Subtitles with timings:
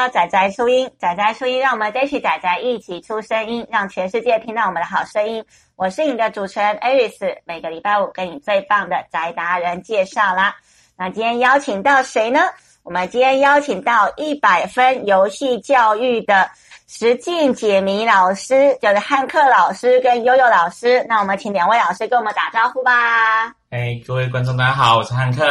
[0.00, 0.90] Hello，大家好，欢迎来到宅宅初音。
[0.98, 5.44] 仔仔初音，让我们这群宅宅一起出声音，让全世界听到我们的好声音。
[5.76, 10.56] 我是你的主持人 Aris，每个礼拜五给你最棒的宅达人介绍啦。
[10.96, 12.40] 那今天邀请到谁呢？
[12.82, 16.48] 我们今天邀请到一百分游戏教育的
[16.88, 21.04] 实境解谜老师，就是汉克老师跟悠悠老师。
[21.10, 23.48] 那我们请两位老师跟我们打招呼吧。
[23.68, 25.44] 哎，各位观众，大家好，我是汉克。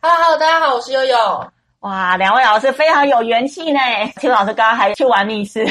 [0.00, 1.52] Hello，Hello，大家好，我是悠悠。
[1.80, 3.78] 哇，两位老师非常有元气呢。
[4.20, 5.64] 邱老师刚刚还去玩密室，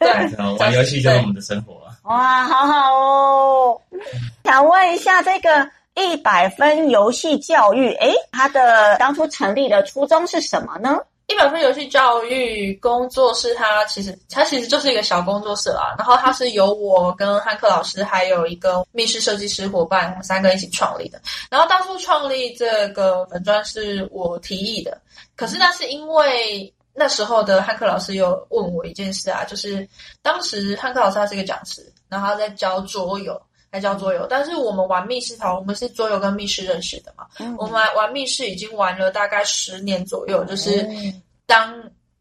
[0.00, 0.10] 对，
[0.58, 1.80] 玩游戏就是我们的生活。
[2.02, 3.80] 哇，好好哦。
[4.44, 10.98] 想问一下，这个一百分游戏教育，诶，它的当初成立的初衷是什么呢？
[11.28, 15.94] 一百分游戏教育工作室，它其实它其实就是一个小工作室啦。
[15.96, 21.22] 然后它是由我跟汉克老师还有一个密室设计师伙伴，我们三个一起创立的。
[21.48, 25.00] 然后当初创立这个粉砖是我提议的。
[25.42, 29.88] 可是那是因为那时候的汉克老师有问我一件事啊，就是
[30.22, 34.24] 当时汉克老师他是一个讲师，然后他在教桌游，在教桌游。
[34.30, 37.26] 但是我们玩密室逃，我们是桌游跟密室认识的嘛。
[37.40, 40.88] 嗯、我们玩玩密室已经玩了大概十年左右，就是
[41.44, 41.74] 当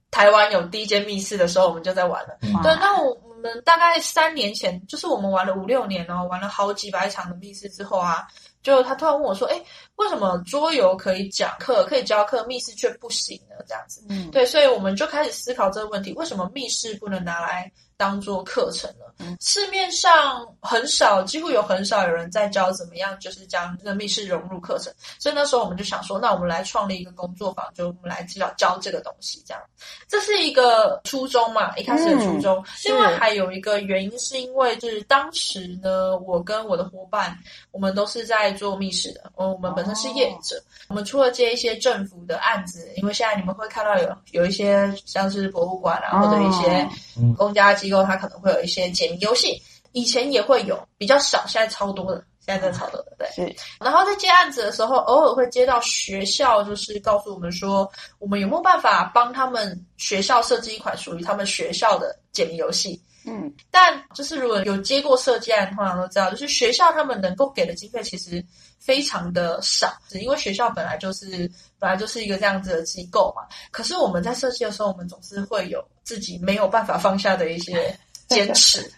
[0.09, 2.39] 台湾有第一间密室的时候，我们就在玩了。
[2.41, 8.27] 嗯、对，那我我们大概三年前，就是我们玩了五六年哦，玩了好几百场的密室之后啊。
[8.63, 9.61] 就他突然问我说：“哎，
[9.95, 17.71] 为什么桌游可以讲课、可以教课，密室却不行呢？”这样子，嗯，对，所以我们就开始思考这个问题：为什么密室不能拿来
[18.01, 19.13] 当做课程了？
[19.19, 24.91] 嗯，市面上很少，几乎有很少有人在教怎么样，就是将这个密室融入课程。
[25.19, 29.61] 所以那时候我们就想说，那我们来创立一个工作坊，就我们来教教这个东西，这样。
[30.07, 32.57] 这是一个初衷嘛，一开始的初衷。
[32.57, 37.37] 嗯，另外还有一个原因，是因为就是当时呢，我跟我的伙伴，
[37.69, 40.57] 我们都是在做密室的，我们本身是业者。
[40.57, 46.89] 哦，我们除了接一些政府的案子，因为现在你们会看到有有一些像是博物馆啊，或者一些
[47.37, 52.23] 公家机构，它可能会有一些解谜游戏，以前也会有，比较少，现在超多的。
[52.43, 53.27] 现在真的超多的，对。
[53.35, 53.55] 是。
[53.79, 57.87] 然后在接案子的时候，偶尔会接到学校，就是告诉我们说，
[58.17, 62.99] 我们有没有办法帮他们学校设计一款属于他们学校的解谜游戏？
[63.27, 63.53] 嗯。
[63.69, 68.43] 但就是如果有接过设计案，通常都知道，就是学校他们能够给的经费其实
[68.79, 71.47] 非常的少，只因为学校本来就是
[71.81, 73.43] 本来就是一个这样子的机构嘛。
[73.71, 77.93] 可是我们在设计的时候，我们总是会有自己没有办法放下的一些
[78.29, 78.89] 坚持，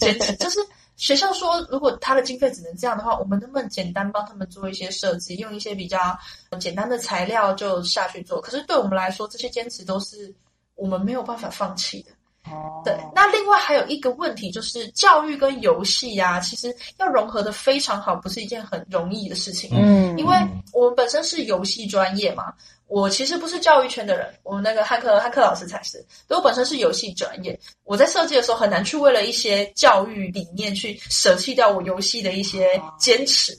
[0.00, 0.58] 坚持就是。
[0.96, 6.16] 学校说，如果他的经费只能这样的话，我们能不能简单帮他们做一些设计，用一些比较
[6.60, 8.40] 简单的材料就下去做？
[8.40, 10.32] 可是对我们来说，这些坚持都是
[10.76, 12.12] 我们没有办法放弃的。
[12.46, 12.94] 哦，对。
[13.14, 19.70] 那另外还有一个问题就是，教育跟游戏呀，其实要融合的非常好，不是一件很容易的事情。
[19.72, 20.36] 嗯，因为
[20.72, 22.52] 我们本身是游戏专业嘛。
[22.86, 26.04] 我其实不是教育圈的人，我们那个汉克汉克老师才是。
[26.28, 33.58] 我本身是游戏专业，我在设计的时候很难去为了一些教育理念去舍弃掉我游戏的一些坚持。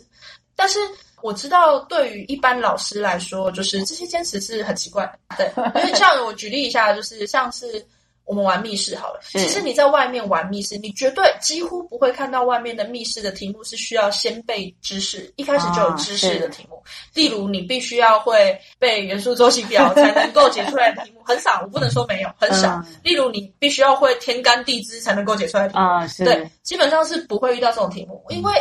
[0.55, 0.79] 但是
[1.23, 5.19] 我知道，对于一般老师来说，就是这些坚持是很奇怪的。
[5.37, 7.83] 对，因为像我举例一下，就是像是。
[8.25, 16.83] 我们玩密室好了，其实你在外面玩密室，你绝对几乎不会看到外面的密室的题目是需要先背知识，一开始就有知识的题目。
[17.13, 22.83] 例如，你必须要会背元素周期表才能够解出来的题目，很少，我不能说没有，很少。
[23.03, 25.85] 例如，你必须要会天干地支才能够解出来的题目，
[26.25, 28.51] 对，基本上是不会遇到这种题目，因为。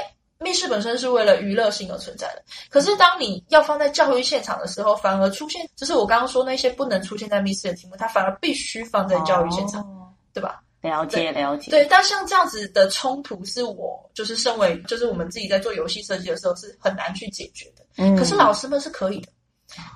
[0.44, 10.60] 密室本身是为了娱乐性而存在的，可是当你要放在教育现场的时候，反而出现，就是我刚刚说那些不能出现在密室的题目，它反而必须放在教育现场，哦、对吧？
[10.82, 11.70] 了解，了解。
[11.70, 17.82] 对，但像这样子的冲突，是我就是身为，就是我们自己在做游戏设计的时候是很难去解决的。
[17.96, 19.28] 嗯，可是老师们是可以的。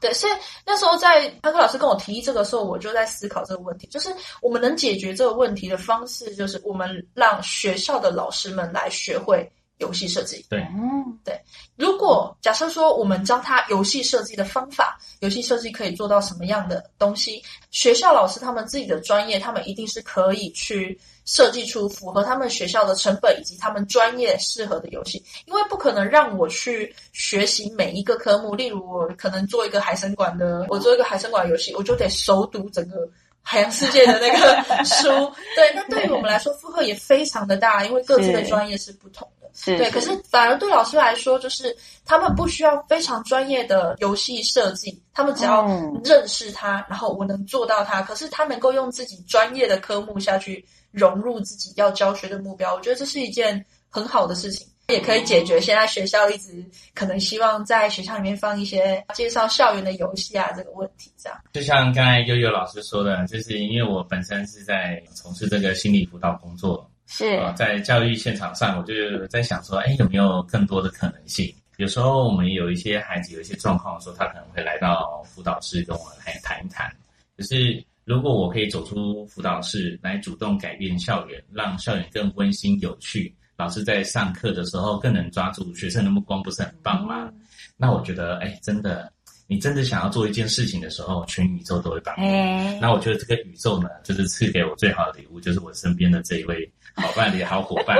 [0.00, 0.32] 对，所以
[0.64, 4.08] 那时候在潘克老师跟我提议这个时候，我就在思考这个问题，就是
[4.40, 9.46] 我们能解决这个问题的方式，就是我们让学校的老师们来学会。
[9.78, 11.40] 游戏设计，对，嗯，对。
[11.76, 25.22] 如果假设说我们教他游戏设计的方法，游戏设计可以做到什么样的东西，学校老师他们自己的专业，他们一定是可以去设计出符合他们学校的成本以及他们专业适合的游戏。
[25.46, 33.08] 因为不可能让我去学习每一个科目，例如我可能做一个海参馆的， 我做一个海参馆游戏，我就得熟读整个
[33.42, 35.06] 海洋世界的那个书。
[35.54, 39.28] 对，那对于我们来说负荷也非常的大，因为各自的专业是不同。
[39.60, 45.66] 是对，可是反而对老师来说，就是他们不需要非常专业的游戏设计，他们只要
[46.04, 48.00] 认识它，然后我能做到它。
[48.02, 54.66] 可是他能够用自己专业的科目下去融入自己要教学的目标，我觉得这是一件很好的事情。
[54.88, 56.64] 也可以解决现在学校一直
[56.94, 61.38] 可能希望在学校里面放一些介绍校园的游戏啊这个问题，这样。
[61.52, 71.52] 就像刚才悠悠老师说的，就是因为我本身是在从事这个心理辅导工作，是啊，在教育现场上，我就在想说，哎，有没有更多的可能性？
[71.78, 76.94] 有时候我们有一些孩子有一些状况的时候，他可能会来到辅导室跟我来谈一谈。
[77.36, 87.30] 可是如果我可以走出辅导室来主动改变校园，让校园更温馨有趣，老师在上课的时候更能抓住学生的目光，不是很棒吗？
[87.32, 87.40] 嗯、
[87.76, 89.10] 那我觉得，哎，真的，
[89.46, 92.26] 你真的想要做一件事情的时候，全宇宙都会帮你。
[92.26, 97.96] 哎、那我觉得这个宇宙呢，就是赐给我最好的礼物，就是我身边的这一位好伴侣、 好伙伴。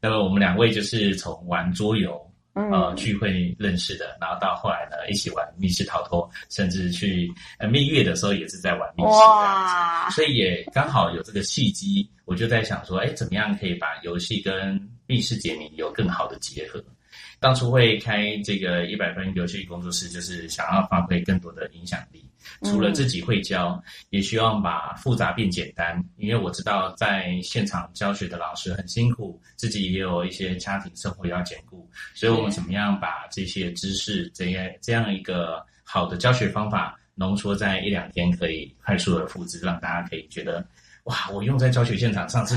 [0.00, 2.24] 那么我们两位就是从玩桌游。
[2.72, 10.10] 呃，聚会认识的，然后到后来呢，一起玩密室逃脱，甚至去呃蜜月的时候也是在玩密室，哇！
[10.10, 16.84] 所以也刚好有这个契机，我就在想说，哎，怎么样可以把游戏跟密室解谜有更好的结合？
[17.38, 22.27] 当初会开这个一百分游戏工作室，就是想要发挥更多的影响力。
[22.62, 26.02] 除了自己会教，嗯、也希望把复杂变简单。
[26.16, 40.66] 因为我知道在现场教学的老师很辛苦，自己也有一些家庭生活要兼顾，所以我们怎么样把这些知识，这样这样一个好的教学方法，浓缩在一两天，可以快速的复制，让大家可以觉得，
[41.04, 42.54] 哇，我用在教学现场上是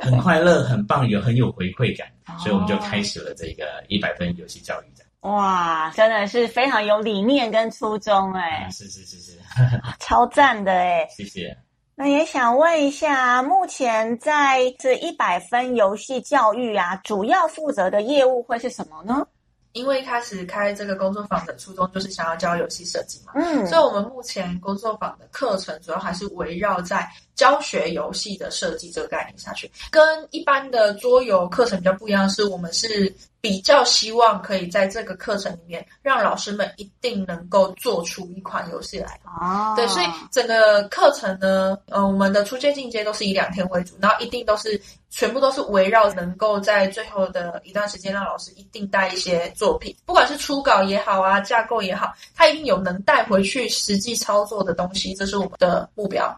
[0.00, 2.06] 很快乐、很棒，有很有回馈感。
[2.38, 4.86] 所以我们就开始了这个一百分游戏教育。
[5.24, 8.70] 哇，真的是非常有理念跟初衷哎、嗯！
[8.70, 9.38] 是是是是，
[9.98, 11.08] 超赞的哎！
[11.16, 11.56] 谢谢。
[11.94, 19.26] 那也想问一下，目前在这一百分游戏教育啊，主要负责的业务会是什么呢？
[19.72, 33.10] 因为一开始开这个工作坊的初衷就是想要教游戏设计嘛，嗯，所以我们目前工作坊的课程主要还是围绕在教学游戏的设计这个概念下去，跟一般的桌游课程比较不一样，是我们是。
[33.44, 39.20] 比较希望可以在这个课程里面，让老师们一定能够做出一款游戏来。
[39.38, 44.80] 哦，对，所以整个课程呢，呃，我们的初阶、进阶都是以两天为主，然后一定都是
[45.10, 56.34] 全部都是围绕能够在最后的一段时间，让老师一定带一些作品，不管是初稿也好啊，架构也好，他一定有能带回去实际操作的东西，这是我们的目标。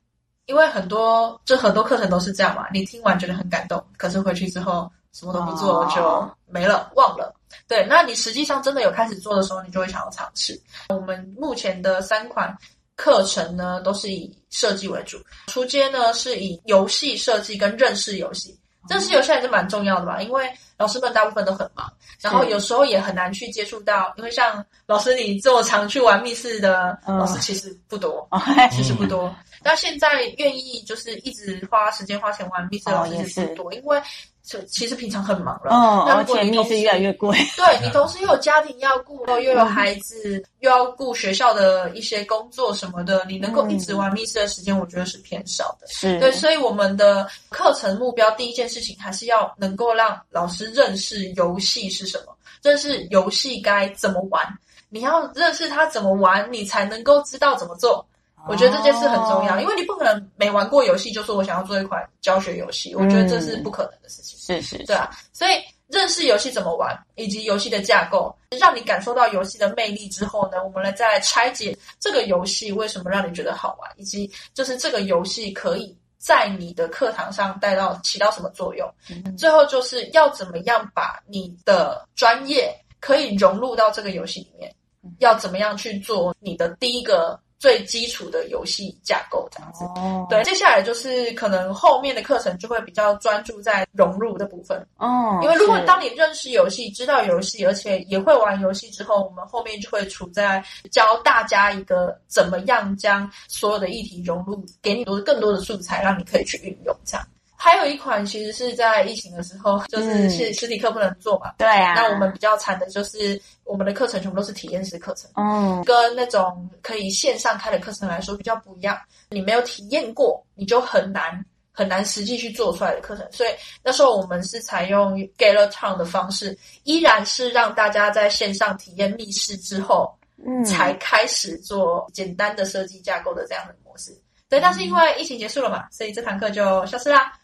[0.46, 4.90] 因为很多，就很多课程都是这样嘛，你听完觉得很感动，可是回去之后。
[5.18, 7.34] 什么都不做就没了，忘了。
[7.66, 10.60] 对，那你实际上真的有开始做的时候，你就会想要尝试。
[10.90, 12.54] 我们目前的三款
[12.96, 15.16] 课程呢，都是以设计为主。
[15.46, 18.54] 初阶呢是以游戏设计跟认识游戏，
[18.90, 20.20] 认识游戏还是蛮重要的吧？
[20.20, 21.90] 因为老师们大部分都很忙，
[22.20, 24.12] 然后有时候也很难去接触到。
[24.18, 28.28] 因为像老师你这么常去玩密室的老师其实不多，
[28.70, 29.34] 其实不多。
[29.66, 34.00] 那现在愿意就是一直花时间花钱玩密室的老师不多，因为。
[34.46, 37.36] 就其实平常很忙了，哦，而且密室越来越贵。
[37.56, 45.86] 对，你同时又有家庭要顾，又有孩子，又要顾学校的一些工作什么的，你能够一直玩密室的时间，我觉得是偏少的。
[45.88, 54.46] 是对，所以我们的课程目标第一件事情还是要能够让老师认识游戏是什么，认识游戏该怎么玩。
[54.90, 58.06] 你要认识它怎么玩，你才能够知道怎么做。
[58.48, 64.38] 我觉得这件事很重要，因为你不可能没玩过游戏就说我想要做一款教学游戏，我觉得这是不可能的事情。
[64.38, 65.52] 是是，对啊，所以
[65.88, 78.88] 认识游戏怎么玩，以及游戏的架构，让你感受到游戏的魅力之后呢，我们来再来拆解这个游戏为什么让你觉得好玩，以及就是这个游戏可以在你的课堂上带到起到什么作用。
[79.10, 84.72] 嗯、最后就是要怎么样把你的专业可以融入到这个游戏里面，
[85.18, 87.36] 要怎么样去做你的第一个。
[87.58, 90.28] 最基础的游戏架构这样子，oh.
[90.28, 95.36] 对，接下来就是可能后面的课程就会比较专注在融入的部分哦。
[95.36, 107.26] Oh, 因为如果当你认识游戏、知道游戏，而且也会玩游戏之后，我们后面就会处在教大家一个怎么样将所有的议题融入，给你多更多的素材，让你可以去运用这样。
[107.56, 111.52] 还有一款其实是在疫情的时候，就是实实体课不能做嘛。
[111.58, 111.94] 对啊。
[111.94, 118.98] 那我们比较惨的就是我们的课程全部都是体验式课程，嗯，跟那种可以线上开的课程来说比较不一样。
[119.30, 123.26] 你没有体验过，你就很难很难实际去做出来的课程。
[123.32, 123.50] 所以
[123.82, 130.14] 那时候我们是采用 Gather Town 的方式，依然是让大家在线上体验密室之后，
[130.46, 134.16] 嗯，才开始做简单的设计架构的这样的模式。
[134.48, 137.32] 对，但是因为疫情结束了嘛，所以这堂课就消失啦。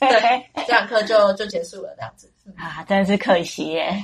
[0.00, 2.30] 对，这堂课就就结束了，这样子。
[2.56, 3.96] 啊，真是可惜耶。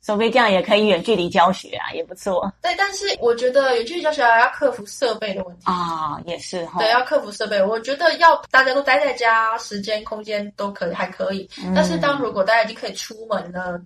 [0.00, 2.50] 说不定这样也可以远距离教学啊，也不错。
[2.62, 6.78] 对，但是我觉得远距离教学还要克服设备的问题啊，也是哈。
[6.78, 7.62] 对，要克服设备。
[7.62, 11.48] 我觉得要大家都待在家，时间空间都可以还可以。
[11.62, 13.78] 嗯、但是当如果大家已经可以出门了，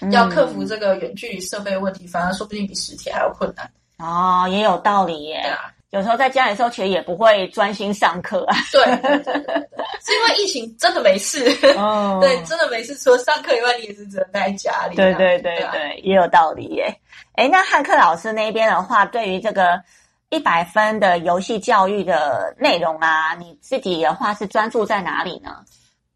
[0.00, 3.70] 嗯、要克服这个远距离设备问题，反而说不定比实体还要困难。
[3.98, 5.40] 哦，也有道理耶。
[5.42, 5.72] 对啊。
[5.90, 8.56] 有时候在家里的时候，其实也不会专心上课啊。
[8.70, 9.54] 对，对，对，对，
[10.04, 11.44] 是因为疫情真的没事。
[11.76, 12.94] 哦， 对，真的没事。
[12.94, 14.94] 除了上课以外，你也是只能待在家里。
[14.94, 16.94] 对，对，对，对，对，也有道理耶。
[17.34, 19.82] 哎，那汉克老师那边的话，对于这个
[20.28, 25.56] 一百分的游戏教育的内容啊，你自己的话是专注在哪里呢？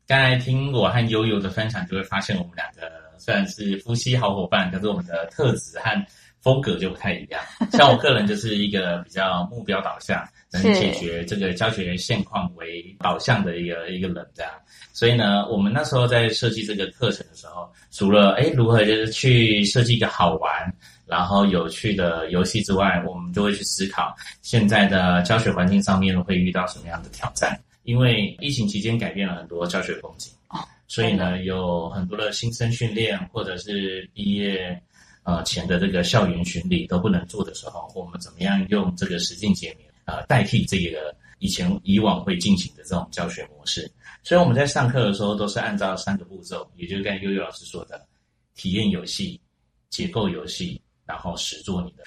[0.07, 2.83] 刚才听我和悠悠的分享，就会发现我们两个
[3.19, 6.07] 虽然是夫妻好伙伴，可是我们的特质和。
[6.45, 7.41] 风格就不太一样，
[7.73, 14.53] 像我个人就是一个比较目标导向，能解决这个教学现况为导向的一个一个人这样。
[14.93, 20.53] 所以呢，我们那时候在设计这个课程的时候，除了诶如何就是去设计一个好玩
[21.07, 27.59] 然后有趣的游戏之外，我们就会去思考现在的教学环境上面会遇到什么样的挑战。
[27.85, 30.31] 因为疫情期间改变了很多教学风景，
[30.87, 34.81] 所以呢，有很多的新生训练或者是毕业。
[35.27, 43.91] 呃，前的这个校园巡礼都不能做的时候，我们怎么样用这个实境解谜呃代替这个以前以往会进行的这种教学模式？
[44.23, 48.07] 所以我们在上课的时候都是按照三个步骤，也就是刚才悠悠老师说的，
[48.55, 49.41] 体验游戏、
[49.89, 52.05] 结构游戏，然后实做你的。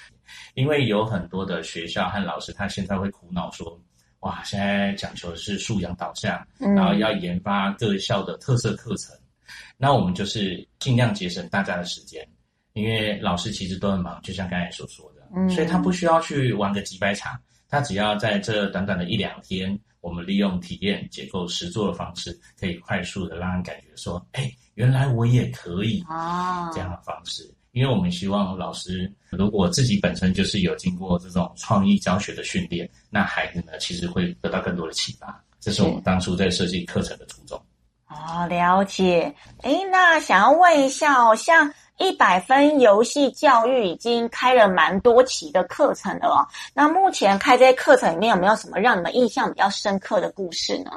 [0.54, 3.76] 因为有很多的学校和老师，他现在会苦恼说，
[4.20, 12.26] 哇，现在讲求的是素养导向，然后要研发各校的特色课程，嗯、那我们就是尽量节省大家的时间。
[12.74, 17.36] 因为老师其实都很忙，就像刚才所说的，嗯，所以他不需要去玩个几百场，
[17.68, 27.52] 他只要在这短短的一两天，我们利用体验、结构、实作的方式，可以快速的让人感觉说，哎，原来我也可以啊，这样的方式。
[27.72, 35.42] 因为我们希望老师如果自己本身就是有经过这种创意教学的训练，那孩子呢，其实会得到更多的启发。
[35.60, 37.60] 这是我们当初在设计课程的初衷。
[38.08, 39.34] 哦，了解。
[39.62, 41.72] 哎，那想要问一下哦，像。
[42.00, 46.46] 一百分游戏教育已经开了蛮多期的课程了哦。
[46.72, 50.92] 那目前开这些课程里面有没有什么让你们印象比较深刻的故事呢？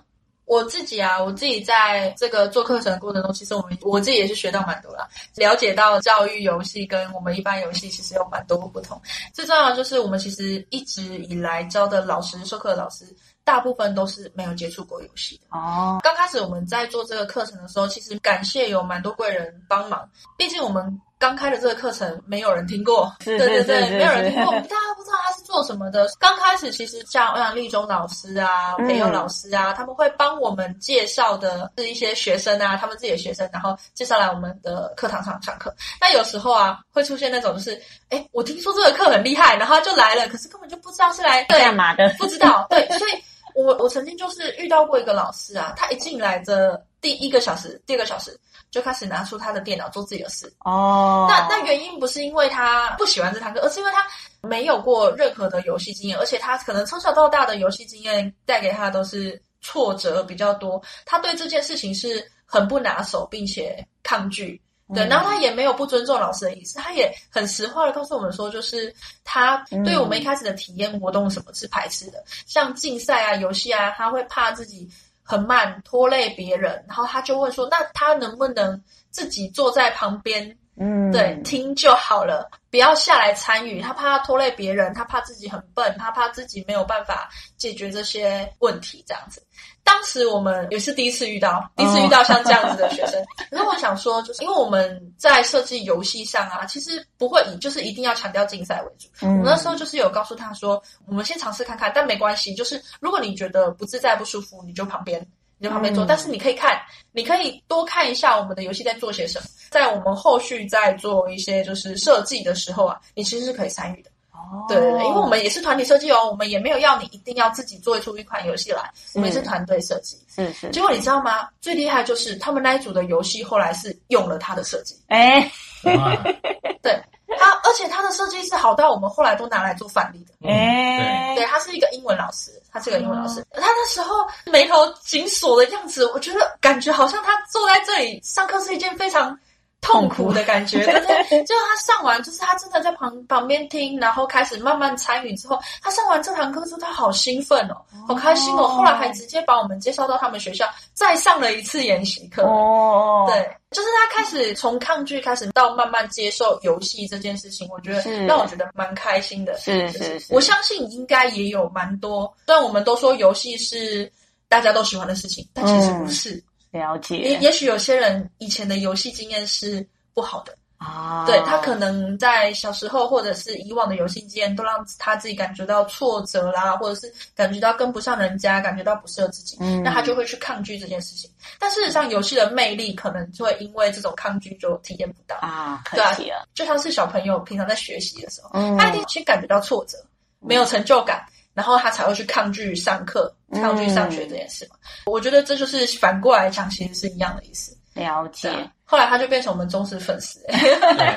[0.51, 9.01] 我自己啊，我自己在这个做课程的过程中，其实我们我自己也是学到蛮多啦，了解到教育游戏跟我们一般游戏其实有蛮多不同。
[9.33, 13.05] 最重要的就是我们其实一直以来教的老师、授课的老师。
[13.43, 15.99] 大部分都是没有接触过游戏的哦。
[16.03, 20.07] 刚开始我们在做这个课程的时候，其实感谢有蛮多贵人帮忙。
[20.37, 26.07] 毕竟我们刚开的这个课程，没有人听过，对对对，没有人听过，大家不知道他是做什么的。
[26.19, 35.71] 刚开始其实像欧阳立中老师啊、培祐老师啊，他们会帮我们介绍的是一些学生啊，他们自己的学生，然后介绍来我们的课堂上上课。
[35.99, 43.11] 那有时候啊，会出现那种就是，哎，我听说这个课很厉害，然后他就来了，可是根本就不知道是来干嘛的， 不知道，对，所以。
[43.53, 48.39] 我我曾经就是遇到过一个老师啊，他一进来的第一个小时、第二个小时
[48.71, 50.51] 就开始拿出他的电脑做自己的事。
[50.59, 54.03] 哦，那那原因不是因为他不喜欢这堂课，而是因为他
[54.41, 64.59] 没有过任何的游戏经验，而且他可能从小到大的游戏经验带给他都是挫折比较多，他对这件事情是很不拿手，并且抗拒。
[64.93, 74.89] 对，然后他也没有不尊重老师的意思，他也很实话的告诉我们说，就是他对我们一开始的体验活动什么是排斥的，嗯、像竞赛啊、游戏啊，他会怕自己
[75.23, 89.43] 很慢拖累别人，然后他就会说，那他能不能自己坐在旁边，嗯，对，听就好了，不要下来参与，他怕他拖累别人，他怕自己很笨，他怕自己没有办法解决这些问题，这样子。
[89.83, 93.21] 当时我们也是第一次遇到，第一次遇到像这样子的学生。
[93.49, 99.07] 可是我想说，就是因为我们在设计游戏上啊，其实不会以就是一定要强调竞赛为主。
[99.21, 99.39] 嗯。
[99.39, 105.25] 我那时候就是有告诉他说，我们先尝试看看，但没关系，就是如果你觉得不自在、不舒服，你就旁边，
[105.61, 106.03] 你就旁边做。
[106.03, 106.07] 嗯。
[106.07, 109.45] 但是你可以看，你可以多看一下我们的游戏在做些什么。
[109.69, 114.09] 在我们后续在做一些就是设计的时候啊，你其实是可以参与的。
[114.33, 120.17] 哦对对对，因为我们也是团体设计哦，我们也没有要你一定要自己做出一款游戏来，我们也是团队设计。
[120.27, 120.69] 是是。
[120.71, 121.47] 结果你知道吗？
[121.61, 124.95] 最厉害就是他们那一组的游戏后来是用了他的设计。
[125.07, 125.49] 哎，
[126.81, 127.01] 对，
[127.39, 130.47] 他而且他的设计是好到我们后来都拿来做范例的。
[130.47, 133.45] 哎，对，他是一个英文老师，他是一个英文老师。
[133.51, 139.37] 他那时候眉头紧锁的样子，我觉得感觉好像他坐在这里上课是一件非常
[139.79, 141.43] 痛苦的感觉， 对不对？
[141.45, 148.67] 就他上完，就是他真的在旁旁边听，然后开始慢慢参与之后，他上完这堂课之后，他好兴奋哦，好开心哦。
[148.67, 152.43] 后来还直接把我们介绍到他们学校，再上了一次研习课。
[152.43, 159.57] 哦，对，就是他开始从抗拒开始到慢慢接受游戏这件事情，我觉得让我觉得蛮开心的。
[159.57, 164.11] 是是是，我相信应该也有蛮多，虽然我们都说游戏是
[164.47, 166.35] 大家都喜欢的事情，但其实不是。
[166.35, 181.29] 嗯了解，也也许有些人以前的游戏经验是不好的啊，对，他可能在小时候或者是以往的游戏经验都让他自己感觉到挫折啦，或者是感觉到跟不上人家，感觉到不适合自己，嗯，那他就会去抗拒这件事情。
[181.59, 186.41] 但事实上，游戏的魅力可能就会因为这种抗拒就体验不到啊，对啊。
[186.55, 189.97] 就像是小朋友平常在学习的时候，嗯，他一定先感觉到挫折，
[190.39, 191.23] 没有成就感。
[191.53, 194.77] 然后他才会去抗拒上课、抗拒上学这件事嘛。
[194.81, 197.77] 嗯、我觉得这就是反过来讲，其实是一样的意思。
[197.93, 198.49] 了解。
[198.85, 200.39] 后来他就变成我们忠实粉丝。
[200.47, 200.57] 对，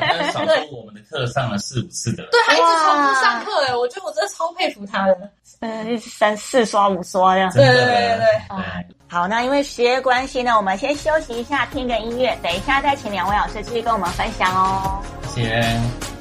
[0.01, 2.23] 他少 说我们的课上了四五次的。
[2.31, 5.31] 对，他一直重复上课，哎，我觉得我真的超佩服他的。
[5.61, 7.51] 嗯，三四刷五刷这样。
[7.53, 8.19] 对对对对对。
[8.19, 15.03] 对好，那因为时间关系呢，我们先休息一下，听个音乐，等一下再请两位老师继续跟我们分享哦。
[15.35, 16.14] 谢谢。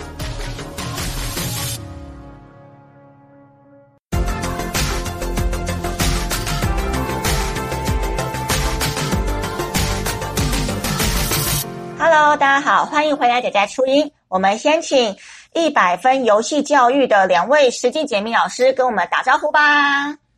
[12.15, 14.11] Hello，大家好，欢迎回来，姐姐初音。
[14.27, 15.17] 我们先请
[15.55, 19.59] 一百分游戏教育的两位实际解密老师跟我们打招呼吧。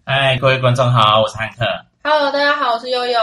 [0.05, 1.65] 嗨，各位观众好，我是汉克。
[2.01, 3.19] Hello，大家好，我是悠悠。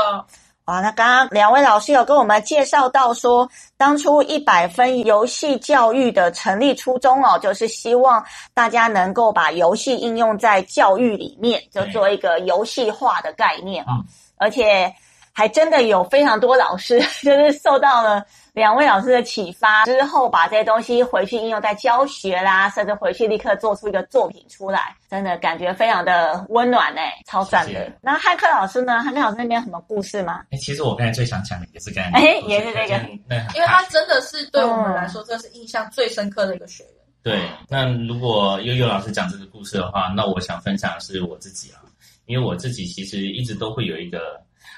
[0.66, 14.04] 哇，那刚刚两位老师有跟我们介绍到说，当初一百分游戏教育的成立初衷哦，就是希望大家能够把游戏应用在教育里面，就做一个游戏化的概念啊，嗯、
[14.36, 14.92] 而且。
[15.34, 27.72] 还真的有非常多老师， 就是受到了两位老师的启发之后，把这些东西回去应用在教学啦，甚至回去立刻做出一个作品出来，真的感觉非常的温暖哎，超赞的。
[27.72, 27.98] 谢谢。
[28.02, 29.02] 那汉克老师呢？
[29.02, 30.42] 汉克老师那边有什么故事吗？
[30.50, 32.94] 哎，其实我刚才最想讲的也是刚才，哎，也是这个，
[33.54, 36.92] 因为他真的是对我们来说，这是印象最深刻的一个学员。
[37.22, 41.80] 对，那如果悠悠老师讲这个故事的话，那我想分享的是我自己啊，
[42.26, 44.18] 因为我自己其实一直都会有一个。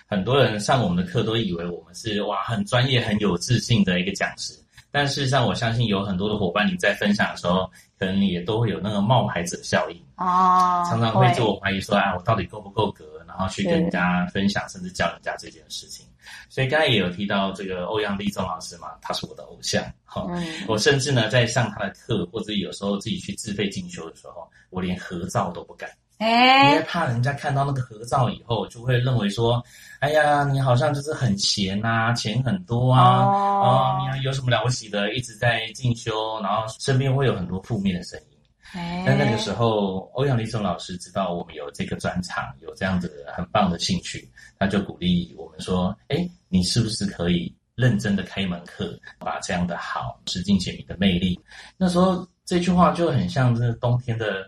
[0.07, 4.53] 很多人上我们的课都以为我们是哇很专业很有自信的一个讲师，
[4.91, 16.07] 但事实上我相信有很多的伙伴你在分享的时候，可能也都会有那个冒牌者效应哦，常常会自我怀疑说啊我到底够不够格，然后去跟人家分享甚至教人家这件事情。
[16.49, 25.91] 所以刚才也有提到这个欧阳立中老师嘛，他是我的偶像哈，嗯、我甚至呢在上他的课或者有时候自己去自费进修的时候，我连合照都不敢。
[26.19, 29.63] 哎，因为怕人家看到那个合照以后，就会认为说，
[29.99, 38.39] 哎呀，你好像就是很闲呐、啊，钱很多啊，哦，哦，你有什么了不起的，一直在进修，然后身边会有很多负面的声音。
[38.73, 51.39] 哎，但那个时候，欧阳立中老师知道我们有这个专场，有这样子很棒的兴趣，他就鼓励我们说，哎，你是不是可以认真的开一门课，把这样的好实境解你的魅力？
[51.77, 52.27] 那时候。
[52.47, 54.43] 这句话就很像这冬天的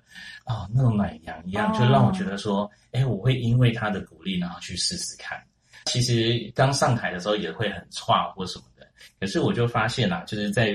[0.44, 5.42] 啊、哦、那种暖阳一样，就让我觉得说，哎，我会因为他的鼓励，然后去试试看。
[5.86, 8.86] 其实刚上台的时候也会很差或什么的，
[9.18, 10.72] 可是我就发现啦，就是在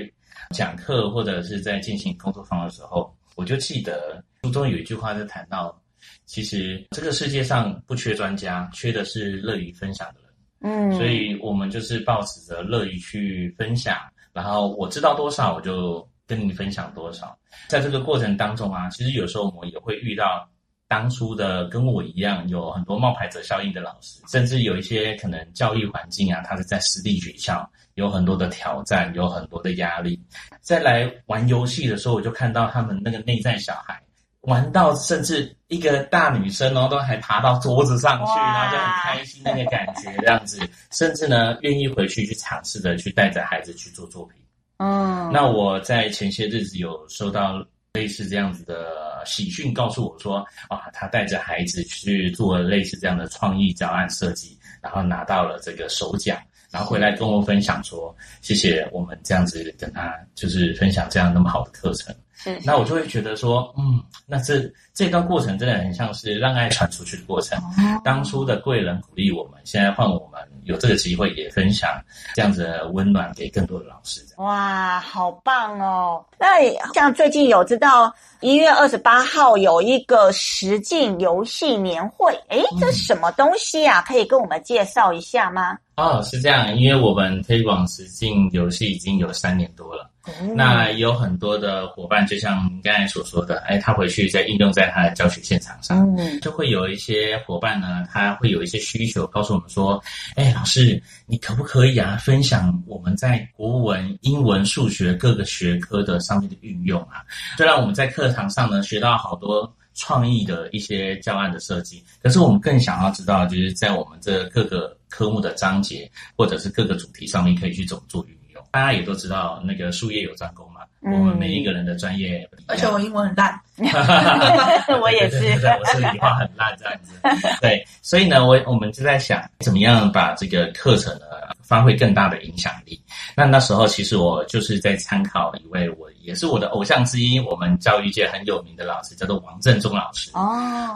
[0.50, 5.80] 讲课或者是在进行工作坊的时候，我就记得书中有一句话在谈到，
[6.26, 10.90] 其实这个世界上不缺专家，缺的是乐于分享的人。
[10.90, 13.96] 嗯，所以我们就是抱持着乐于去分享，
[14.32, 16.04] 然后我知道多少我就。
[16.26, 17.36] 跟你分享多少，
[17.68, 20.48] 在这个过程当中啊，其实有时候我们也会遇到
[20.88, 30.20] 当初的跟我一样有很多冒牌者效应的老师，甚至有一些可能教育环境啊，他是在私立学校，有很多的挑战，有很多的压力。
[30.60, 34.00] 再来玩游戏的时候，我就看到他们那个内在小孩
[34.42, 44.41] 玩到，甚至一个大女生哦，都还爬到桌子上去，然后就很开心那个感觉这样子，甚至呢愿意回去去尝试的去带着孩子去做作品。
[44.82, 56.36] 嗯，那我在前些日子有收到类似这样子的喜讯，告诉我说，啊，他带着孩子去做类似这样的创意教案设计，然后拿到了这个首奖，
[56.72, 62.12] 然后回来跟我分享说，谢谢我们这样子跟他就是分享这样那么好的课程。
[62.42, 67.58] 是，那我就会觉得说，嗯，那这这段过程真的很像是让爱传出去的过程。
[67.58, 71.90] 哦、当初的贵人鼓励我们，现在换我们有这个机会也分享
[72.34, 74.20] 这样子的温暖给更多的老师。
[74.38, 76.24] 哇，好棒哦！
[76.38, 76.58] 那
[76.94, 84.02] 像最近有知道一月二十八号有一个实境游戏年会，诶，这是什么东西啊？
[84.02, 85.78] 可以跟我们介绍一下吗？
[85.96, 100.02] 哦，是这样，因为我们推广实境游戏已经有三年多了，嗯、那有很多的伙伴，就像您刚才所说的，哎，他回去再应用在他的教学现场上，嗯，就会有一些伙伴呢，他会有一些需求，告诉我们说，
[100.36, 107.24] 哎，老师，你可不可以啊，分享我们在国文、英文、数学各个学科的上面的运用啊？
[107.56, 114.96] 虽然我们在课堂上呢学到好多创意的一些教案的设计，可是我们更想要知道，就是在我们这各个。
[115.12, 118.41] 科目的章节或者是各个主题上面可以去怎么做运用？
[118.72, 120.80] 大家也都知道，那个术业有专攻嘛。
[121.04, 123.60] 嗯、我们每一个人的专业，而且我英文很烂，
[125.00, 127.12] 我也是，对，对，对，我是理化很烂这样子。
[127.60, 131.26] 对，所以呢，我我们就在想，怎么样把这个课程呢
[131.60, 132.98] 发挥更大的影响力？
[133.36, 140.30] 那那时候其实我就是在参考一位我也是我的偶像之一，我们教育界很有名的老师，叫做王振中老师。
[140.34, 140.40] 哦，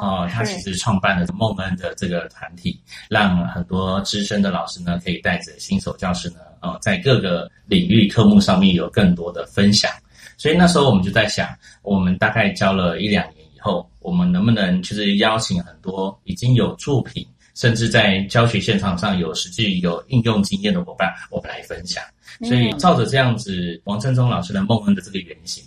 [0.00, 6.36] 哦，他其实创办了梦恩的这个团体，让很多资深的老师呢，可以带着新手教师呢。
[6.60, 9.90] 哦，在各个领域科目上面有更多的分享，
[10.36, 11.48] 所以那时候我们就在想，
[11.82, 22.02] 我们大概教了一两年以后，我们能不能就是邀请很多已经有作品，甚至在教学现场上有实际有应用经验的伙伴，我们来分享。
[22.42, 25.64] 所以照着这样子，王振中老师的梦恩的这个原型，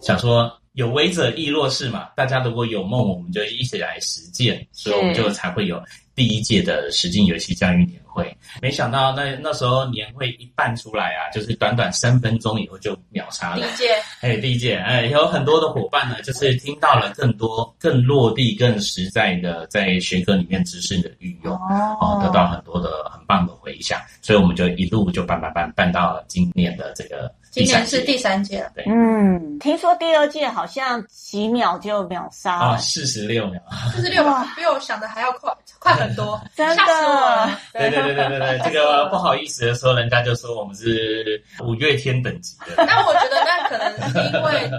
[0.00, 5.80] 想说有为者亦若是嘛，大家如果有梦，我们就一起来实践，所以我们就才会有
[6.16, 13.60] 第一届的实境游戏教育年会，没想到那那时候年会一办出来啊，就是短短三分钟以后就秒杀了。
[13.60, 13.84] 第一届，
[14.20, 27.32] 哎，第一届，哎，有很多的伙伴呢，就是听到了更多、更落地、更实在的在学科里面知识的运用，哦，得到很多的很棒的回响，所以我们就一路就办办办办到了今年的这个。
[27.54, 33.62] 今年是第三届了，对，嗯，听说第二届好像几秒就秒杀啊，四十六秒，
[33.94, 37.60] 四十六秒，比我想的还要快，快很多，真的，吓死我了。
[37.72, 42.84] 对对对对对对，这个不好意思的说，人家就说我们是五月天等级的。
[42.84, 44.70] 那我觉得那可能是因为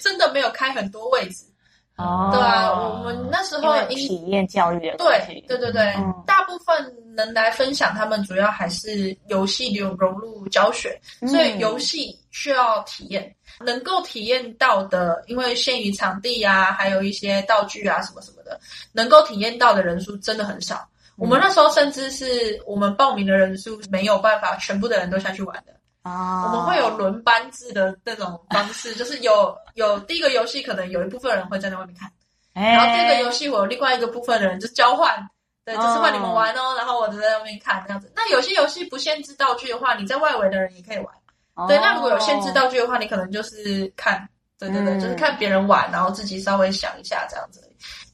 [0.00, 1.44] 真的没有开很多位置。
[1.96, 18.60] 哦，对啊，我们那时候体验教育的，对对对对，嗯、大部分能来分享，他们主要还是游戏流融入教学，嗯、所以游戏需要体验，能够体验到的，因为限于场地啊，还有一些道具啊什么什么的，
[18.92, 20.86] 能够体验到的人数真的很少。
[21.16, 25.72] 嗯、我们那时候甚至是我们报名的人数没有办法全部的人都下去玩的。
[26.06, 26.52] 啊，oh.
[26.52, 32.08] 我们会有轮班制的那种方式， 就是有有第一个游戏可能有一部分人会站在外面看，
[32.54, 35.28] 欸、然后第二个游戏我有另外一个部分的人就交换，
[35.64, 36.78] 对，就是换你们玩哦，oh.
[36.78, 38.12] 然后我就在外面看这样子。
[38.14, 41.06] 那有些游戏不限制道具的话，你在外围的人也可以玩。
[41.54, 41.66] Oh.
[41.66, 44.28] 对，那如果有限制道具的话，你可能就是看，
[44.60, 47.60] 对对对，嗯、就是看别人玩，然后自己稍微想一下这样子。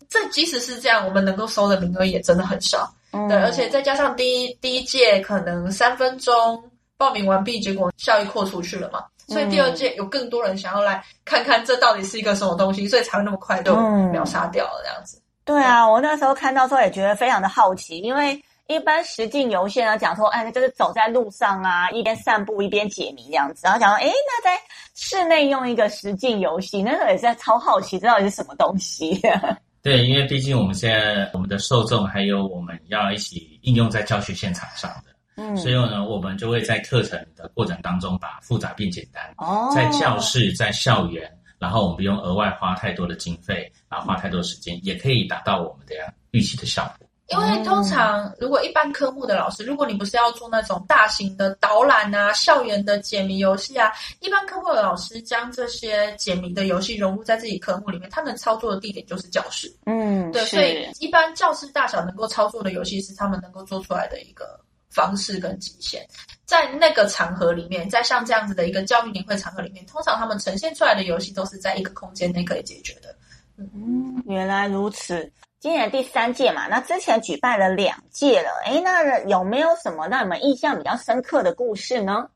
[0.08, 2.90] 这即使是这样，我们能够收的名额也真的很少。
[3.12, 6.62] 嗯、对，而且再加上第一第一届可能三分钟。
[7.02, 9.02] 报名完毕，结果效益扩出去了嘛？
[9.26, 13.74] 所以第二届有更多人想要来看看这到底是一个什么东西，所以才会那么快就
[14.12, 15.16] 秒杀掉了这样子。
[15.18, 24.56] 嗯、对啊，我那时候看到之后也觉得非常的好奇，因为一般实境游戏呢讲说，哎，就是走在路上啊，一边散步一边解谜这样子，然后讲说，哎，那在
[24.94, 29.20] 室内用一个实境游戏，那时候也是在超好奇，这到底是什么东西？
[29.82, 35.11] 对，因为毕竟我们现在我们的受众还有我们要一起应用在教学现场上的。
[35.42, 39.22] 嗯，所以呢，我们就会在课程的过程当中把复杂变简单。
[39.38, 45.94] 哦，在教室、在校园，然后我们不用额外花太多的经费，然后花太多时间，也可以达到我们的
[46.30, 47.06] 预期的效果。
[47.28, 59.72] 因为通常，如果一般科目的老师，如果你不是要做那种大型的导览啊、校园的解谜游戏啊，一般科目的老师将这些解谜的游戏融入在自己科目里面，他们操作的地点就是教室。
[59.86, 64.60] 嗯，对，所以一般教室大小能够操作的游戏是他们能够做出来的一个。
[64.92, 66.06] 方式跟极限，
[66.44, 73.14] 在那个场合里面，在像这样子的一个教育年会场合里面，通常他们呈现出来的游戏都是在一个空间内可以解决的。
[73.56, 75.32] 嗯，原来如此。
[75.60, 82.26] 今年第三届嘛，那之前举办了两届了，诶，那有没有什么让你们印象比较深刻的故事呢？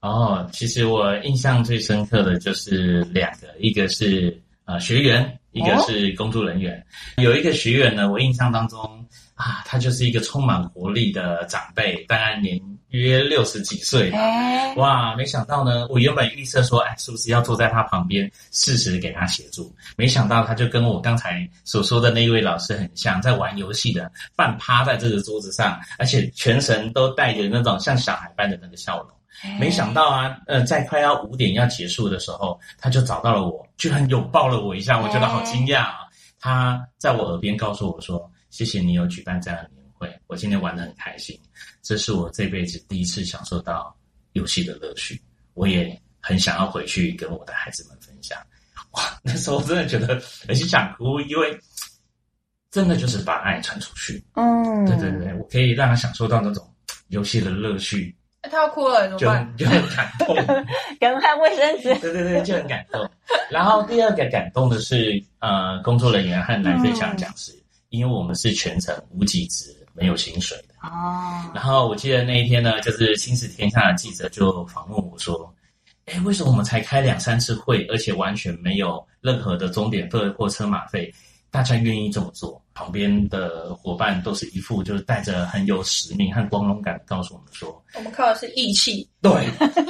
[0.00, 6.78] 哦，其实我印象最深刻的就是两个，一个是呃学员，一个是工作人员。
[7.16, 8.97] 哦、有一个学员呢，我印象当中。
[9.38, 14.10] 啊，他就是一个充满活力的长辈，大概年约六十几岁
[14.76, 19.72] 哇，没想到呢，我原本预测说，哎，是不是要坐在他旁边，适时给他协助？
[19.96, 29.08] 没想到他就跟我刚才所说的那一位老师很像，在玩游戏的，半趴在这个桌子上，而且全程都带着那种像小孩般的那个笑容。
[29.60, 35.98] 没想到啊，呃，在快要五点要结束的时候，他就找到了我，居然拥抱了我一下，我觉得好惊讶啊！
[36.40, 41.38] 他在我耳边告诉我说：“谢谢你有举办这样的年会，我今天玩的很开心，
[41.82, 43.96] 这是我这辈子第一次享受到
[44.32, 45.20] 游戏的乐趣，
[45.54, 48.38] 我也很想要回去跟我的孩子们分享。”
[48.92, 51.58] 哇，那时候我真的觉得很想哭，因为
[52.70, 54.24] 真的就是把爱传出去。
[54.34, 56.66] 嗯，对对对，我可以让他享受到那种
[57.08, 58.16] 游戏的乐趣。
[58.42, 59.56] 他要哭了，怎么办？
[59.58, 60.34] 就就很感动，
[60.98, 61.94] 赶快卫生纸。
[62.00, 63.10] 对对对，就很感动。
[63.50, 70.74] 然后第二个感动的是，呃，工作人员和来分享讲师，嗯、因为我们是全程无给职，没有薪水的。
[70.82, 71.50] 哦。
[71.54, 75.52] 然后我记得那一天呢，就是亲子天下的记者就访问我说
[76.06, 81.12] ：“哎，为什么我们才开两三次会，而且完全没有任何的钟点费或车马费？”
[81.50, 89.32] 大家愿意这么做，旁边的伙伴都是一副就是带着很有使命和光荣感，告诉我们说：“我们靠的是义气。”对，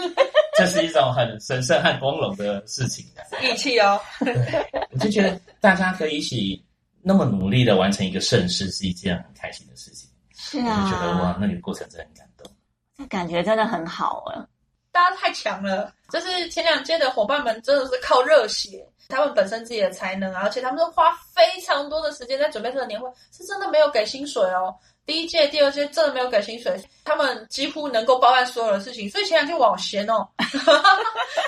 [0.57, 3.05] 这是一种很神圣和光荣的事情。
[3.43, 6.65] 义气哦，对，我就觉得大家可以一起
[7.09, 10.11] 那么努力的完成一个盛事，是一件很开心的事情。
[10.37, 12.53] 是啊，我就觉得哇，那个过程真的很感动。
[12.99, 14.45] 那感觉真的很好啊！
[14.93, 18.87] 大家太强了，就是前两届的伙伴们真的是靠热血。
[19.09, 24.77] 他们本身自己的才能，而且他们都花非常多的时间在准备这个年会，是真的没有给薪水哦。
[25.09, 30.29] 第一届、第二届真的没有给薪水，他们几乎能够包办所有的事情，所以前两届我好闲哦。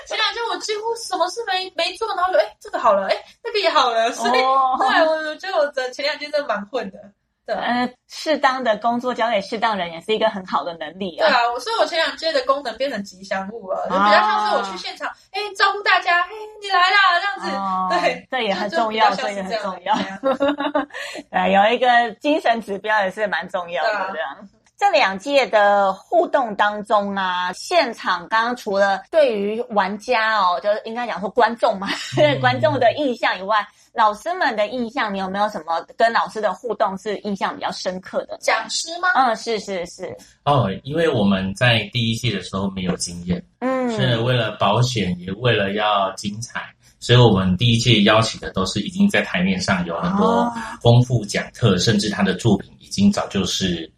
[0.09, 6.99] 前两届我几乎什么事没没做，然后就哎这个好了，哎那个也好了，所以后来我觉得我的前两届真的蛮混的。
[7.47, 11.27] 呃，适当的工作交给适当人，也是一个很好的能力啊。
[11.27, 16.31] 对啊，所以我前两届的功能变成吉祥物了，就比较像是我去现场，哎，招呼大家，嘿，
[16.63, 18.01] 你来啦，这样子。
[18.01, 19.97] 对，这也很重要，这也很重要。
[21.31, 24.11] 对，有一个精神指标也是蛮重要的。
[24.13, 24.49] 这样，
[24.79, 31.89] 这两届的互动当中啊，现场刚刚除了对于玩家哦，就是应该讲说观众嘛，
[32.41, 33.67] 观众的印象以外。
[33.93, 38.39] 老师们的印象，你有没有什么跟老师的互动是印象比较深刻的？
[38.41, 39.09] 讲师吗？
[39.17, 40.17] 嗯，是是是。
[40.45, 46.63] 哦，因为我们在第一届的时候没有经验，嗯，是为了保险，也为了要精彩，
[47.01, 53.91] 所以我们第一届邀请的都是已经在台面上有很多丰富讲课，哦、甚至他的作品已经早就是。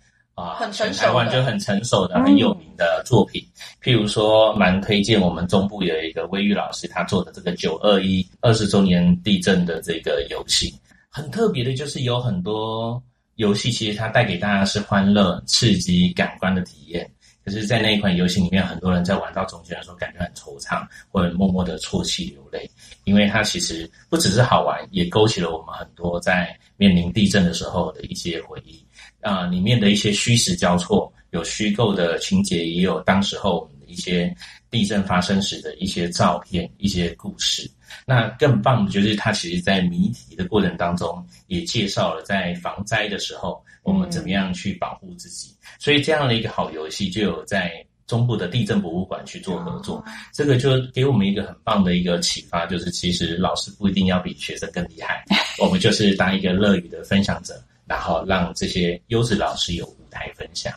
[0.42, 10.74] 啊，很成熟，台湾就很成熟的、很有名的作品，嗯、譬如说，蛮推荐我们中部有一个威玉老师他做的这个九二一二十周年地震的这个游戏，
[11.08, 13.02] 很特别的，就是有很多
[13.36, 17.10] 游戏其实它带给大家是欢乐、刺激、感官的体验，
[17.44, 22.70] 可是，在那一款游戏里面，很多人在玩到中间的时候，感觉很惆怅，或者默默的啜泣流泪，
[23.04, 28.84] 因为它其实不只是好玩，也勾起了我们很多在面临地震的时候的一些回忆。
[29.22, 34.34] 啊、呃，里面的一些虚实交错，有虚构的情节，也有当时候我们的一些
[34.70, 37.70] 地震发生时的一些照片、一些故事。
[38.06, 45.54] 那更棒的就是，它其实在谜题的过程当中，也介绍了在防灾的时候，我们怎么样去保护自己。
[45.60, 50.02] 嗯、所以这样的一个好游戏，就有在中部的地震博物馆去做合作。
[50.06, 55.22] 嗯、这个就给我们一个很棒的一个启发，就是其实老师不一定要比学生更厉害，
[55.60, 57.62] 我们就是当一个乐于的分享者。
[57.92, 60.72] 然后让这些优质老师有舞台分享。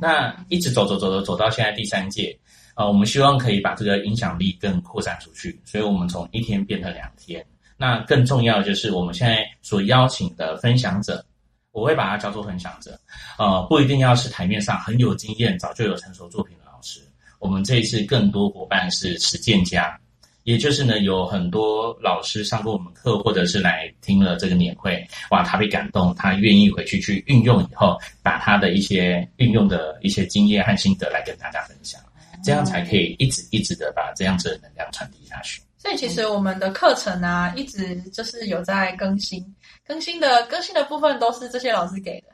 [0.00, 2.34] 那一直走走走走走到现在第三届，
[2.74, 7.44] 呃，我们希望可以把这个影响力更扩散出去，所以我们从一天变成两天。
[7.76, 11.22] 那更重要的就是我们现在所邀请的分享者，
[11.70, 12.98] 我会把它叫做分享者，
[13.38, 17.00] 呃，不一定要是台面上很有经验、早就有成熟作品的老师。
[17.40, 20.00] 我们这一次更多伙伴是实践家。
[20.44, 32.00] 也就是呢，有很多老师上过我们课，或者是来听了这个年会，哇，他被感动，他愿意回去去运用以后，把他的一些运用的一些经验和心得来跟大家分享，
[32.44, 35.60] 这样才可以一直一直的把这样子的能量传递下去。
[35.78, 39.42] 所以其实我们的课程啊，一直就是有在更新，
[39.86, 42.28] 更新的更新的部分都是这些老师给的。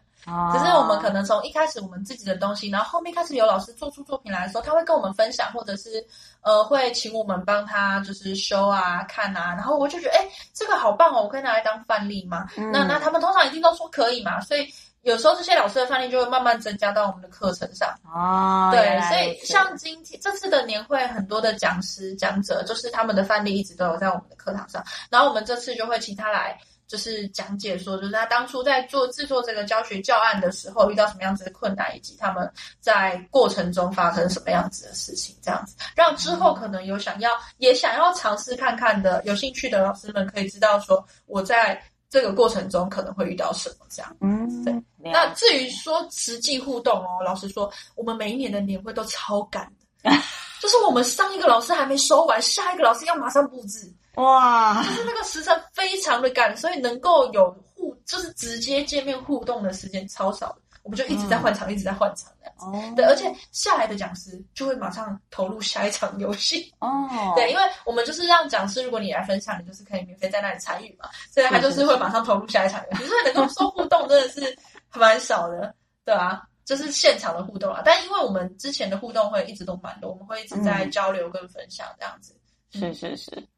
[0.53, 6.05] 只是我们可能从一开始我们自己的东西，然后后面开始有老师做出作品来的时候，他会跟我们分享，或者是
[6.43, 12.47] 呃会请我们帮他就是修啊看啊，然后我就觉得哎这个好棒哦，我可以拿来当范例嘛？
[12.57, 14.67] 嗯、那那他们通常一定都说可以嘛，所以
[15.03, 17.89] 有时候这些老师的范例就会慢慢增加到我们的课程上。
[18.05, 26.59] 哦，对，所以像今天这次的年会，很多的讲师讲者就是他们的范例一直都有在我们的课堂上，然后我们这次就会请他来。
[26.91, 44.17] 就是讲解说，就是他当初在做制作这个教学教案的时候遇到什么样子的困难，以及他们在过程中发生什么样子的事情，这样子让之后可能有想要也想要尝试看看的有兴趣的老师们可以知道说我在这个过程中可能会遇到什么这样。
[44.21, 44.75] 嗯，对。
[44.99, 49.73] 那至于说实际互动哦，老实说，我们每一年的年会都超赶
[50.03, 50.11] 的，
[50.61, 53.89] 就是我们上一个老师还没收完，下一个老师要马上布置。
[54.17, 62.65] 哇，就是那个时辰非常的赶，所以能够有互，就是直接见面互动的时间超少的，我们就一直在换场，嗯、一直在换场这样子。
[62.67, 66.73] 哦，对，而且下来的讲师就会马上投入下一场游戏。
[66.81, 73.07] 哦， 对，因为我们就是让讲师，如果你来分享，你就是可以免费在那里参与嘛，所以他就是会马上投入下一场游戏。
[73.07, 74.59] 所以能够说互动真的是
[74.95, 75.73] 蛮少的，
[76.05, 77.81] 对啊，就是现场的互动啊。
[77.85, 82.37] 但因为我们之前的互动会一直都蛮多，我们会一直在交流跟分享这样子。
[82.75, 83.49] 嗯、是是是。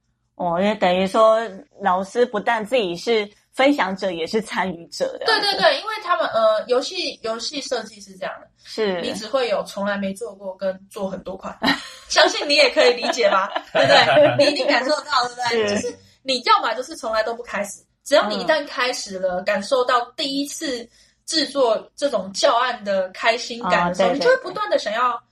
[0.43, 1.41] 哦，也等于说，
[1.81, 5.27] 老师不但自己是分享者，也是参与者的。
[5.27, 11.57] 对对对，因为他们呃，游戏游戏设计是这样的，是你只会有从来没做过跟做很多款，
[12.11, 13.53] 相信你也可以理解吧？
[13.73, 14.37] 对不对？
[14.47, 15.69] 你一定感受得到，对不对？
[15.69, 20.89] 是就是你要么就是从来都不开始，只要你一旦开始了，嗯、感受到第一次
[21.25, 25.23] 制作这种教案的开心感的时候，哦、对对对，你就会不断的想要。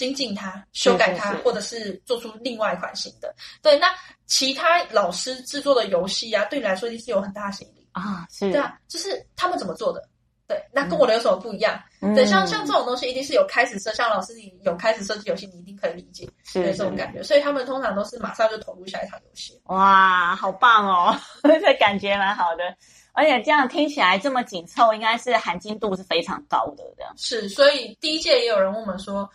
[0.00, 3.34] 精进它，修改它，或者是做出另外一款新的。
[3.60, 3.88] 对，那
[4.24, 8.26] 其他老师制作的游戏啊，对你来说一定是有很大的吸引力啊。
[8.30, 10.02] 是，对啊，就是他们怎么做的？
[10.48, 11.78] 对，那跟我的有什么不一样？
[12.00, 17.22] 嗯、对，像像这种东西，一定是有开始设，像老师你有开始设计游戏，你一定可以理解，是，是这种感觉。
[17.22, 19.60] 所以他们通常都是马上就投入下一场游戏。
[19.64, 22.64] 哇，好棒哦， 这感觉蛮好的。
[23.12, 26.82] 而且这样听起来这么紧凑，应该是含金度是非常高的。
[26.96, 29.28] 这样是，所以第一届也有人问我们说。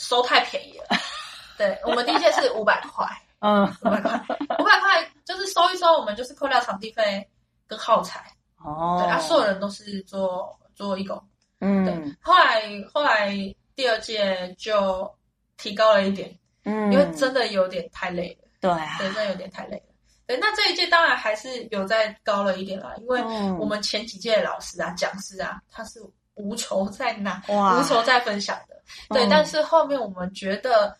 [0.00, 0.86] 收太便宜了，
[1.58, 3.06] 对，我们第一届是五百块，
[3.40, 4.18] 嗯，五百块，
[4.58, 7.28] 五百块就是收一收，我们就是扣掉场地费
[7.68, 8.24] 跟耗材，
[8.64, 11.22] 哦，对啊，所有人都是做做义工，
[11.60, 13.30] 嗯，对，后来后来
[13.76, 15.14] 第二届就
[15.58, 16.34] 提高了一点，
[16.64, 19.94] 嗯，因为真的有点太累了，对啊，对，真的有点太累了，
[20.26, 23.22] 对，那这一届当然还是有再高了一点啦，因为
[23.58, 26.00] 我们前几届老师啊、讲师啊，他是
[26.40, 28.76] 无酬在哪，哇，无酬在分享的。
[29.10, 30.96] 对，但是后面我们觉得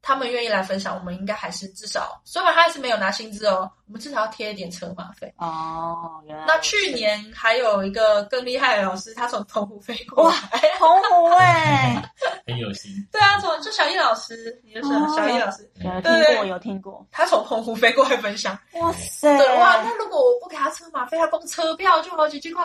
[0.00, 6.22] 他们愿意来分享，我们应该还是至少，虽然他还是没有拿薪资哦，我们至少要贴一点车马费哦。
[6.26, 10.36] 原来那去年还有一个更厉害的老师，他从澎湖飞过来，
[10.78, 12.02] 澎湖 哎，
[12.46, 12.90] 很有心。
[13.12, 22.64] 对啊，从就小易老师，你就是小易老师，有听过有听过，他从澎湖飞过来分享，哇塞，对哇，那如果我不给他车马费，他光车票就好几千块，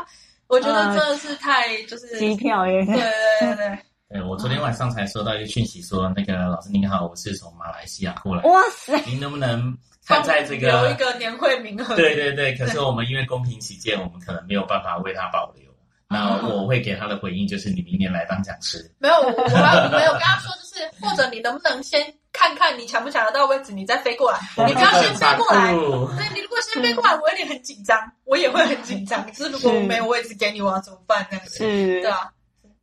[0.51, 3.03] 我觉得真的是太就是机票耶，对对
[3.39, 3.77] 对对。
[4.11, 8.43] 对，我昨天晚上才收到一个讯息，说那个老师您好，我是从马来西亚过来。
[8.43, 8.99] 哇塞！
[9.05, 9.73] 您能不能
[10.05, 11.95] 看在这个有一个年会名额？
[11.95, 15.71] 对对对，可是我们因为公平起见，我们可能没有办法为他保留。
[16.09, 18.93] 那我会给他的回应就是，你明年来当讲师。
[18.99, 24.39] 没有，我要没有跟他说，就是或者你能不能先看看你抢不抢得到位置，你再飞过来。
[24.65, 25.71] 你不要先飞过来。
[25.71, 29.23] 对，你如果先飞过来，我有点很紧张， 我也会很紧张。
[29.31, 31.23] 只是如果我没有位置给你，我要怎么办？
[31.29, 32.31] 这样子，对啊。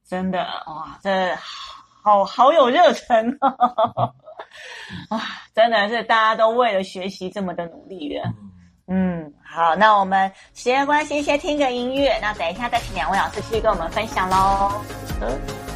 [0.08, 1.36] 真的哇，这
[2.04, 4.14] 好好有热忱哦！
[5.10, 5.20] 哇，
[5.54, 8.22] 真的是大家都为了学习这么的努力的。
[8.86, 14.80] 嗯，好，那我们时间关系，先听个音乐，那等一下再请两位老师继续跟我们分享喽。
[15.20, 15.67] 嗯。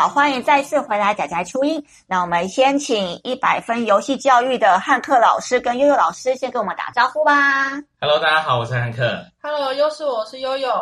[0.00, 1.84] 好，欢迎再次回来，仔仔初音。
[2.06, 7.32] 那我们先请一百分游戏教育的汉克老师跟悠悠老师先跟我们打招呼吧。
[8.00, 9.22] Hello，大家好，我是汉克。
[9.42, 10.72] Hello，又是我是悠悠。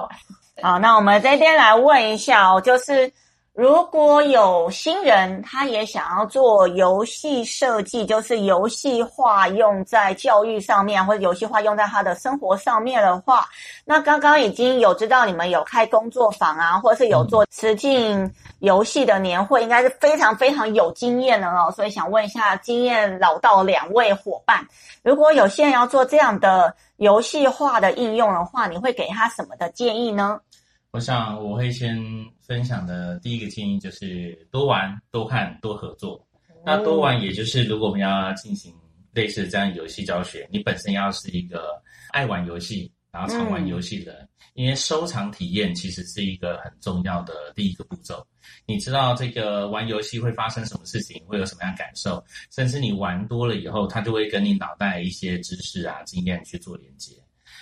[0.63, 3.13] 好，那我们这边来问一下哦，就是。
[3.55, 13.49] 如果有新人，他也想要做游戏设计，就是游戏化用在教育上面，或者游戏化用在他的生活上面的话，
[13.85, 21.73] 那刚刚已经有知道你们有开工作坊啊，或者是有做实境游戏的年会，应该是非常非常有经验的哦。
[21.75, 24.67] 所以想问一下，经验老道两位伙伴，
[25.03, 30.41] 如果有些人要做这样的游戏化的应用的话，你会给他什么的建议呢？
[30.91, 32.03] 我想我会先
[32.41, 36.19] 分享的第一个建议就是多玩、多看、多合作。
[36.65, 38.75] 那多玩也就是如果我们要进行
[39.13, 48.27] 类似这样游戏教学，你本身要是一个爱玩游戏，然后常玩游戏的人，嗯、因为收藏体验其实是一个很重要的第一个步骤。
[48.67, 57.13] 你知道这个玩游戏会发生什么事情，会有什么样感受，甚至你玩多了以后，它就会跟你脑袋一些知识啊、经验去做连接。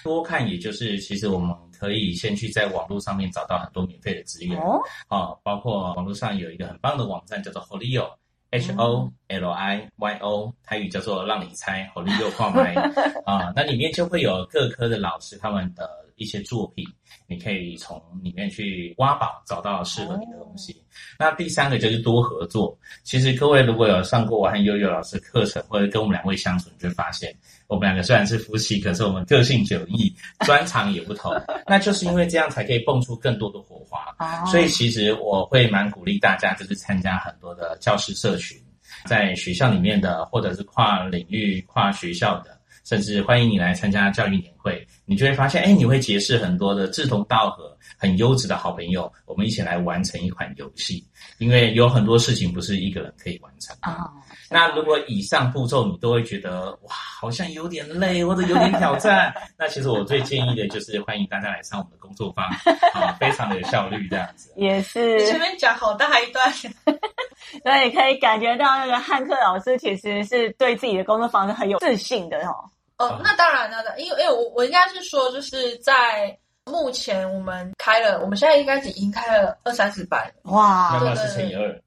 [0.02, 8.08] 多看，也就是其实我们可以先去在网络上面找到很多免费的资源哦，啊，包括网络上有一个很棒的网站叫做 Holio。
[8.50, 12.74] H O L I Y O，台语叫做让你猜，火力又放麦。
[13.26, 16.84] 啊，那里面就会有各科的老师他们的一些作品，
[17.26, 20.82] 你可以从里面去挖宝，找到适合你的东西。
[21.18, 22.76] 那第三个就是多合作。
[23.04, 27.34] 其实各位如果有上过我和悠悠老师课程，或者跟我们两位相处，你就会发现
[27.66, 31.32] 我们两个虽然是夫妻，可是我们个性迥异，专长也不同。
[31.68, 34.46] 那就是因为这样才可以蹦出更多的火花。
[34.46, 38.58] 所以其实我会蛮鼓励大家，就是参加很多的教师社群。
[39.04, 51.06] 在学校里面的，或者是跨领域、跨学校的，甚至欢迎你来参加教育年会，你就会发现，哎，你会结识很多的志同道合、很优质的好朋友，我们一起来完成一款游戏。
[51.38, 53.92] 因为有很多事情不是一个人可以完成的。
[53.92, 54.10] Oh.
[54.50, 62.44] 那如果以上步骤你都会觉得哇，好像有点累或者有点挑战，那其实我最建议的就是欢迎大家来上我们的工作坊，
[62.92, 64.52] 啊，非常的有效率这样子。
[64.56, 65.16] 也是。
[65.18, 66.50] 你前面讲好大一段，
[67.62, 72.54] 所以可以感觉到那个汉克老师其实是对自己的工作坊是很有自信的哦。
[72.98, 80.32] 哦，那当然了，因为因为我我应该是说，就是在目前我们开了，我们现在应该已经开了二三十版。
[80.44, 81.82] 哇，对对对，是乘以二。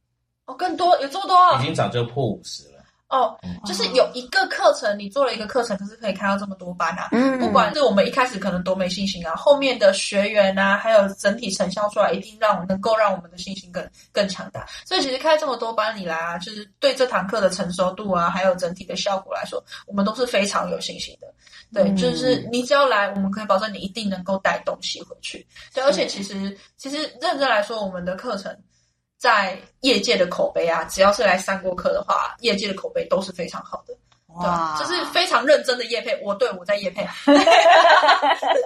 [0.45, 2.68] 哦，更多有这么多，已经早就破五十了。
[3.10, 3.36] 哦，
[3.66, 7.10] 就是有一个课程，你做了一个课程，可是可以开到这么多班啊！
[7.12, 14.64] 嗯，不管是我们一开始可能多没信心啊，后面的学员啊，还有整体成效出来，一定让能够让我们的信心更更强大。
[14.86, 21.28] 所以其实开这么多班里来啊，就是对这堂课的成熟度啊，还有整体的效果来说，我们都是非常有信心的。
[21.74, 25.43] 对，就是你只要来，我们可以保证你一定能够带东西回去。
[25.74, 28.55] 对，而且其实其实认真来说，我们的课程。
[29.20, 33.93] 在业界的口碑啊，只要是来上过课的话，业界的口碑都是非常好的。
[34.36, 37.05] 哇，就是非常认真的叶配，我对我在叶配，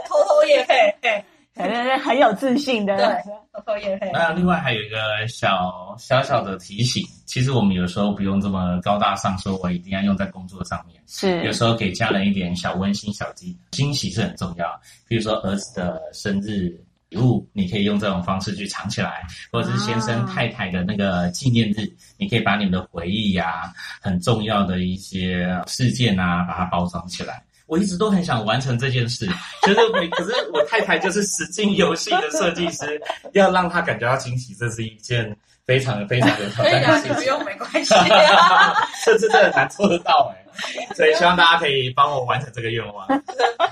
[0.08, 1.26] 偷偷叶配，对，
[1.56, 3.06] 反正 很有自信的，对，
[3.52, 4.12] 偷偷叶配。
[4.12, 4.98] 那另外还有一个
[5.28, 11.02] 小小小的提醒，其实我们有时候不用这么高大上，说我一定要用在工作上面。
[11.08, 14.80] 是，有时候给家人一点小温馨、小惊惊喜是很重要。
[15.08, 16.80] 比如说儿子的生日。
[17.14, 21.88] 礼物你可以用这种方式去藏起来，或者是先生太太的那个纪念日，
[22.18, 27.44] 你可以把你们的回忆呀、啊、很重要的一些事件啊，把它包装起来。
[27.68, 29.28] 我一直都很想完成这件事，
[29.64, 33.02] 就是每可是我太太就是使劲游戏的设计师，
[33.34, 35.36] 要让她感觉到惊喜，这是一件
[35.66, 37.14] 非常非常的挑战的事情。
[37.16, 38.74] 不用，没关系、啊，
[39.06, 40.43] 这这真的难做得到哎。
[40.96, 43.08] 所以希望大家可以帮我完成这个愿望。
[43.08, 43.24] 但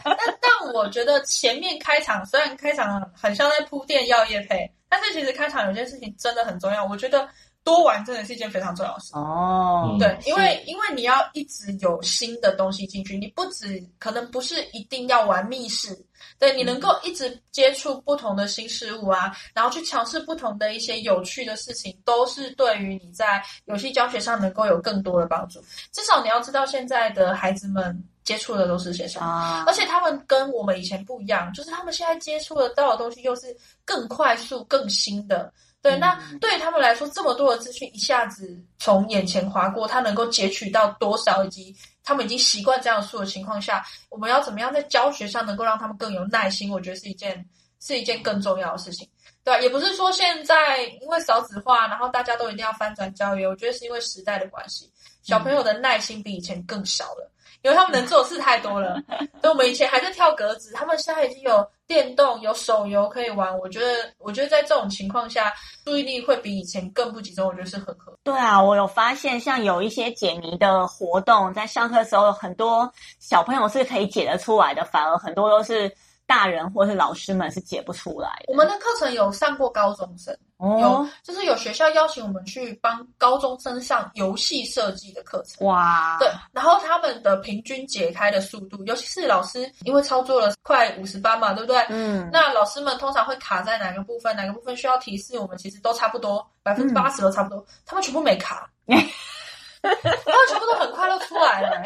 [0.05, 6.85] 但我觉得前面开场虽然开场很像在铺垫要业配，但是其实开场有件事情真的很重要。
[6.85, 7.27] 我觉得
[7.63, 9.95] 多玩真的是一件非常重要的事哦。
[9.99, 15.97] 对，因为因为你要一直有新的东西进去，你不止可能不是一定要玩密室。
[16.41, 25.61] 对，你能够一直接触不同的新事物啊，然后去尝试不同的一些有趣的事情，都是对于你在游戏教学上能够有更多的帮助。
[25.91, 35.53] 至少你要知道，现在的孩子们接触的都是线上，啊，而且他们跟我们以前不一样，就是他们现在接触得到的东西又是更快速、更新的。
[35.83, 46.71] 对，那对于他们来说，这么多的资讯一下子从眼前划过，他能够截取到多少，以及他们已经习惯这样说的情况下，我们要怎么样在教学上能够让他们更有耐心？
[46.71, 47.45] 我觉得是一件
[47.79, 49.07] 是一件更重要的事情。
[49.43, 54.91] 对，也不是说现在因为少子化，然后大家都一定要翻转教育，我觉得是因为时代的关系，
[55.23, 57.31] 小朋友的耐心比以前更少了。
[57.63, 58.99] 因为他们能做的事太多了，
[59.39, 63.59] 所以我们以前还在跳格子，他们现在已经有电动、有手游可以玩。
[63.59, 65.51] 我觉得，我觉得在这种情况下，
[65.83, 67.45] 注意力会比以前更不集中。
[67.45, 68.17] 我觉得是很可。
[68.23, 72.89] 对啊，我有发现，像有一些解谜的活动，在上课时候，很多
[73.19, 75.93] 小朋友是可以解得出来的，反而很多都是。
[76.31, 78.45] 大人或是老师们是解不出来的。
[78.47, 85.67] 我们的课程有上过高中生，哦、有就是有学校邀请我们去帮高中生上游戏设计的课程。
[85.67, 91.85] 哇，对，然后他们的平均解开的速度，尤其是老师，因为操作了快五十班嘛，对不对？
[91.89, 94.33] 嗯，那老师们通常会卡在哪个部分？
[94.33, 95.37] 哪个部分需要提示？
[95.37, 99.05] 我们其实都差不多，百分之八十都差不多，嗯、他们全部没卡， 他们
[100.47, 101.83] 全部都很快乐出来了。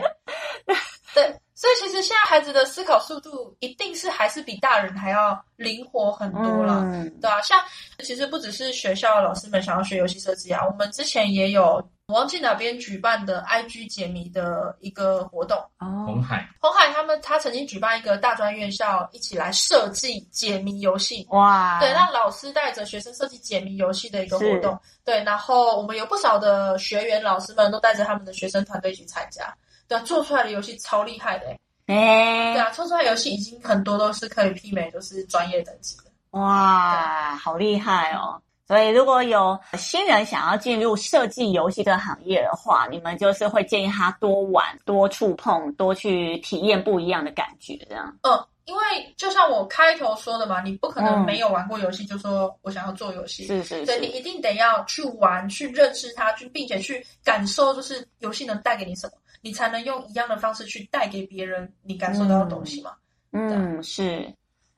[1.16, 1.36] 对。
[1.56, 7.60] 所以其实现在孩子的思考速度一定是还是比大人还要灵活很多了，嗯、对啊，像
[8.04, 15.58] 其实不只是学校老师们想要学游戏设计啊，我们之前也有我忘记哪边举办的 IG 解谜的一个活动。
[15.80, 21.26] 哦，红海，红海他们他曾经举办一个大专院校一起来设计解谜游戏。
[21.30, 24.78] 哇，对，让老师带着学生设计解谜游戏的一个活动。
[25.04, 29.52] 对，然后我们有不少的学员老师们都带着他们的学生团队一起参加。
[29.88, 31.48] 对啊，做出来的游戏超厉害的，
[31.88, 36.04] 哎，对啊，做出来游戏已经很多都是可以媲美，就是专业等级的。
[36.32, 38.42] 哇，好厉害哦！
[38.68, 48.18] 所以如果有新人想要进入设计游戏这个行业的话，你们就是会建议他多玩、多触碰、多去体验不一样的感觉，这样。
[48.24, 48.46] 嗯。
[48.66, 48.84] 因为
[49.16, 59.14] 就像我开头说的嘛，你不可能没有玩过游戏就说我想要做游戏，是是是，对，你一定得要去玩，去认识它，去并且去感受，就是游戏能带给你什么，
[59.46, 62.94] 你才能用一样的方式去带给别人你感受到的东西嘛。
[63.32, 64.34] 嗯，是。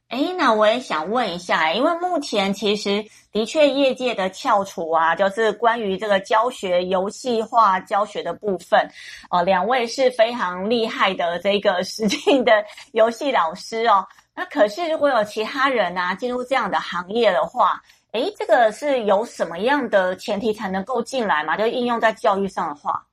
[0.10, 3.02] 哎，那我也想问一下，因为目前其实
[3.32, 8.86] 的确业界的翘楚啊，就是关于这个教学游戏化教学的部分，
[9.30, 12.52] 呃，两位是非常厉害的这个实境的
[12.92, 14.06] 游戏老师哦。
[14.36, 21.56] 那可是如果有其他人啊进入这样的行业的话，哎，这个是有什么样的前提才能够进来嘛？
[21.56, 23.07] 就应用在教育上的话，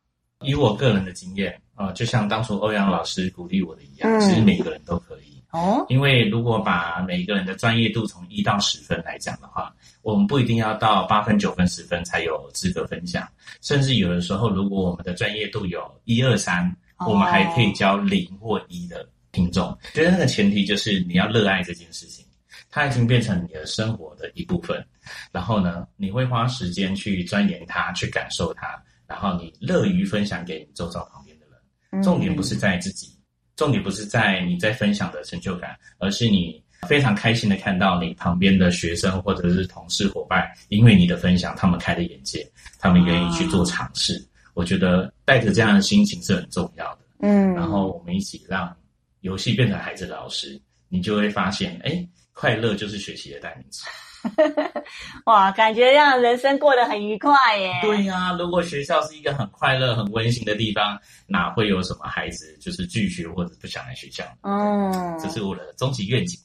[0.44, 5.42] 以我个人的经验啊，呃，就像当初欧阳老师鼓励我的一样，嗯，其实每个人都可以。
[5.50, 9.72] 哦，因为如果把每个人的专业度从一到十分来讲的话，
[10.02, 13.28] 我们不一定要到八分、九分、十分才有资格分享，
[13.60, 16.76] 甚至有的时候，如果我们的专业度有一二三，
[17.06, 19.76] 我们还可以教零或一的听众。
[19.92, 22.24] 觉得那个前提就是你要热爱这件事情，
[22.68, 24.84] 它已经变成你的生活的一部分，
[25.30, 32.02] 然后呢，你会花时间去钻研它，去感受它，然后你乐于分享给你周遭旁边的人。
[32.02, 33.12] 重点不是在自己。
[33.56, 42.44] 重点不是在你在分享的成就感，而是你非常开心的看到你旁边的学生或者是同事伙伴，因为你的分享，他们开的眼界，
[42.80, 44.16] 他们愿意去做尝试。
[44.16, 46.98] 啊、我觉得带着这样的心情是很重要的。
[47.20, 48.76] 嗯，然后我们一起让
[49.20, 53.84] 游戏变成孩子的老师，你就会发现，哎，快乐就是学习的代名词。
[55.26, 57.72] 哇，感觉让人生过得很愉快耶！
[57.82, 64.24] 对呀、啊，如果学校是一个很快乐、很温馨的地方，哪会有什么孩子就是拒绝或者不想来学校？
[64.42, 66.38] 嗯，这是我的终极愿景。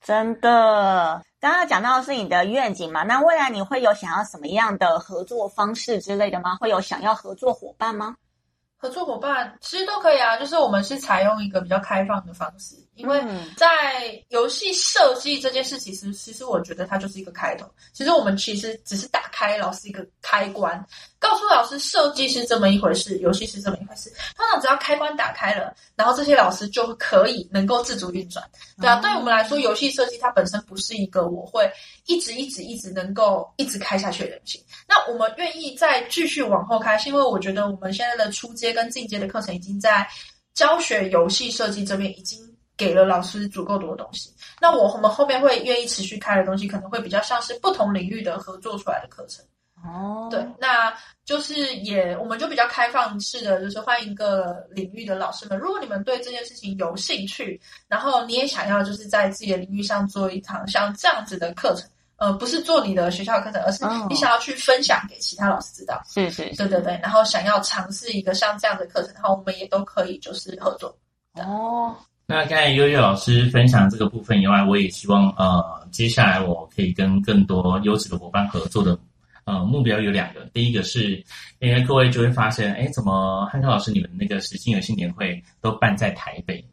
[0.00, 3.02] 真的，刚刚讲到的是你的愿景嘛？
[3.04, 6.56] 那未来你会有想要什么样的合作方式之类的吗？
[6.56, 8.16] 会有想要合作伙伴吗？
[8.76, 13.20] 合作伙伴其实都可以啊，就是我们是采用一个比较开放的方式，因为
[13.56, 17.68] 在游戏设计这件事，其实其实我觉得它就是一个开头。
[17.92, 20.84] 其实我们其实只是打开老师一个开关，
[21.18, 24.10] 告诉老师设计是这么一回事，游戏是这么一回事。
[24.36, 28.44] 通常只要开关打开了，然后这些老师就可以能够自主运转。
[28.80, 31.68] 对啊，对我们来说，游戏设计它本身不是一个我会
[32.06, 34.64] 一直一直一直能够一直开下去的东西。
[34.86, 40.06] 那我们愿意再继续往后开，是因为我觉得我们现在的初阶跟进阶的课程已经在
[40.54, 42.40] 教学游戏设计这边已经
[42.76, 44.34] 给了老师足够多的东西。
[44.60, 49.44] 那我我们后面会愿意持续开的东西，可能会比较像是不同领域的合作出来的课程。
[49.84, 50.94] 哦，对，那
[51.26, 55.58] 就是也我们就比较开放式的，就是欢迎各领域的老师们。
[55.58, 61.86] 如果你们对这件事情有兴趣，然后你也想要就是在自己的领域上做一堂像这样子的课程。
[62.16, 66.00] 呃，不是做你的学校课程，而是你想要去分享给其他老师知道。
[66.06, 66.98] 是是，对对对。
[67.02, 70.96] 然后想要尝试一个像这样的课程，然后我们也都可以就是合作。
[71.34, 71.94] 哦，
[72.26, 78.98] 那刚才悠悠老师分享这个部分以外，我也希望呃，接下来我可以跟更多优质的伙伴合作的
[79.44, 80.40] 呃目标有两个。
[80.54, 81.22] 第一个是，
[81.58, 86.68] 因为各位就会发现，哎，怎么汉克老师你们那个实境游戏年会都办在台北呢？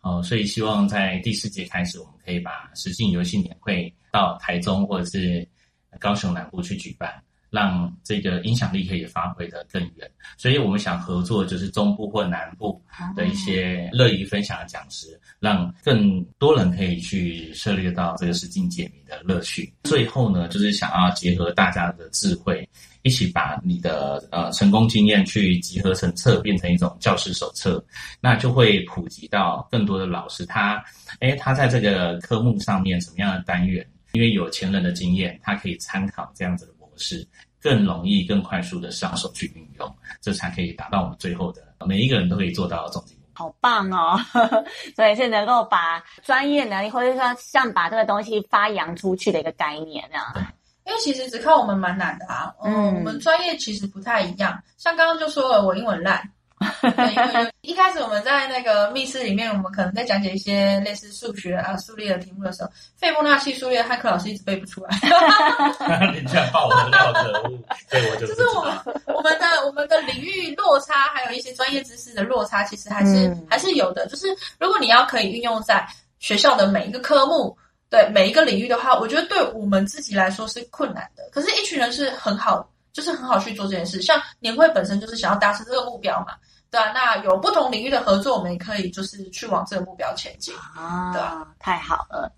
[0.00, 5.46] 哦、所以希望在第四节开始，我们可以把实境游戏年会到台中或者是
[6.00, 7.12] 高雄南部去举办，
[7.50, 10.10] 让这个影响力可以发挥的更远。
[10.36, 12.80] 所以我们想合作，就是中部或南部
[13.16, 19.72] 的一些乐于分享的讲师，让更多人可以去涉猎到这个实境解谜的乐趣。
[19.84, 22.68] 最后呢，就是想要结合大家的智慧。
[23.02, 27.82] 一起把你的呃成功经验去集合成册，变成一种教师手册，
[28.20, 30.44] 那就会普及到更多的老师。
[30.44, 30.82] 他，
[31.20, 33.86] 诶，他在这个科目上面什么样的单元？
[34.12, 37.26] 因为有前人的经验，他可以参考这样子的模式，
[37.60, 43.46] 更容易、更快速的上手去运用，这才可以达到我们最后的每一个人都可以做到的终极目标。
[43.46, 44.18] 好棒哦！
[44.96, 50.34] 所以是能够把专业能力，或者说像把这个东西发扬出去的一个概念啊。
[50.84, 54.58] 因为其实只靠我们蛮难的啊，嗯，嗯，我们专业其实不太一样。
[54.78, 56.28] 像刚刚就说了，我英文烂，
[57.62, 64.90] 一开始我们在那个密室里面，我们可能在讲解一些类似数学啊、数列的题目的时候，费波那契数列，汉克老师一直背不出来。
[66.12, 67.58] 你居然爆我的料，可恶！
[67.90, 68.72] 对，我就就是我们
[69.06, 74.06] 我们的我们的领域落差，还有一些专业知识的落差，其实还是、嗯、还是有的。
[74.06, 74.26] 就是
[74.58, 75.86] 如果你要可以运用在
[76.18, 77.56] 学校的每一个科目。
[77.90, 81.22] 对每一个领域的话，我觉得对我们自己来说是困难的。
[81.32, 84.02] 可是，一群人是很好，就是很好去做这件事。
[84.02, 86.34] 像年会本身就是想要达成这个目标嘛。
[86.70, 92.30] 对啊，那有不同领域的合作，我们也可以就是去往这个目标前进啊，对啊，太好了。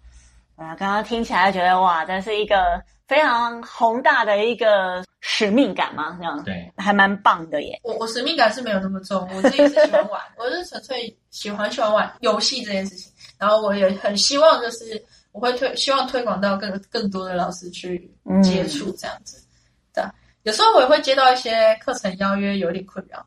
[0.57, 7.81] 啊，刚刚听起来觉得哇，这是一个非常宏大的一个使命感嘛，这样对，还蛮棒的耶。
[7.83, 15.03] 我我使命感是没有那么重，我自己是喜欢玩，我是纯粹喜欢喜欢玩游戏这件事情，然后我也很希望就是
[15.33, 19.39] 我会推希望推广到更更多的老师去接触这样子。
[19.39, 19.49] 嗯、
[19.95, 20.05] 对，
[20.43, 23.24] 有时候我也会接到一些课程邀约，有点困扰。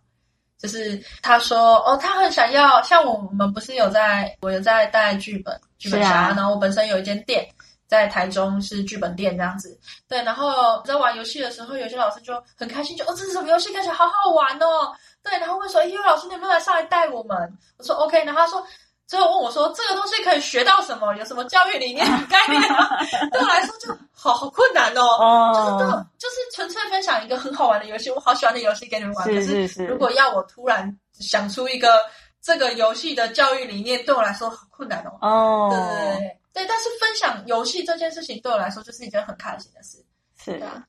[0.63, 7.45] 就是他说哦，他很想要像我们不是有在，我有在带剧本剧本杀，啊、然后我本身有一间店
[7.85, 17.37] 在台中是剧本店这样子，对，然后在玩游戏的时候，有些老师就很开心，就哦，这是什么游戏，看起来好好玩哦，对，然后问说，哎，老师你有没有来上来带我们？
[17.77, 18.65] 我说 OK，然后他说。
[19.05, 21.13] 最后问我说：“这个东西可以学到什么？
[21.15, 22.89] 有什么教育理念概念吗？”
[23.31, 25.03] 对我来说就好好困难哦。
[25.03, 29.25] 哦，就是就是纯粹分享一个很好玩的游戏，我好喜欢的游戏给你们玩。
[29.27, 29.79] 是是是。
[29.79, 31.99] 可是如果要我突然想出一个
[32.41, 35.17] 这个游戏的教育理念，对我来说好困难哦。
[35.21, 36.65] 哦，对对对对。
[36.65, 40.03] 但是分享游戏这件事情对我来说就是一件很开心的事。
[40.41, 40.83] 是啊，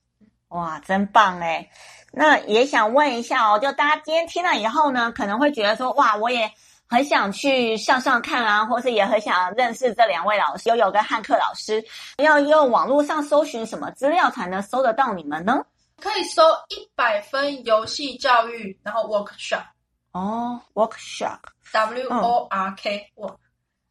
[0.49, 1.69] 哇，真棒哎！
[2.13, 6.51] 那也想问一下哦，就大家今天听了以后呢，可能会觉得说，哇，我也。
[6.89, 11.85] 很想去向上看啊，或是也很想认识这两位老师，悠悠跟汉克老师。
[12.19, 15.65] 要用网络上搜寻什么资料才能搜得到你们呢？
[16.01, 19.65] 可以搜一百分游戏教育，然后 workshop
[20.13, 23.37] 哦，workshop，W O R K work。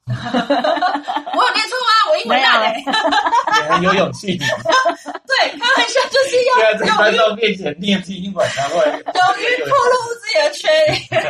[0.13, 1.91] 我有念错吗？
[2.09, 2.83] 我英文烂嘞，
[3.83, 4.37] 有勇气。
[4.37, 4.43] 对，
[5.57, 8.93] 开玩笑，就是要在观众面前念英文，然后勇
[9.39, 11.23] 于透露自己的缺点。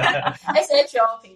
[0.55, 1.35] S H O P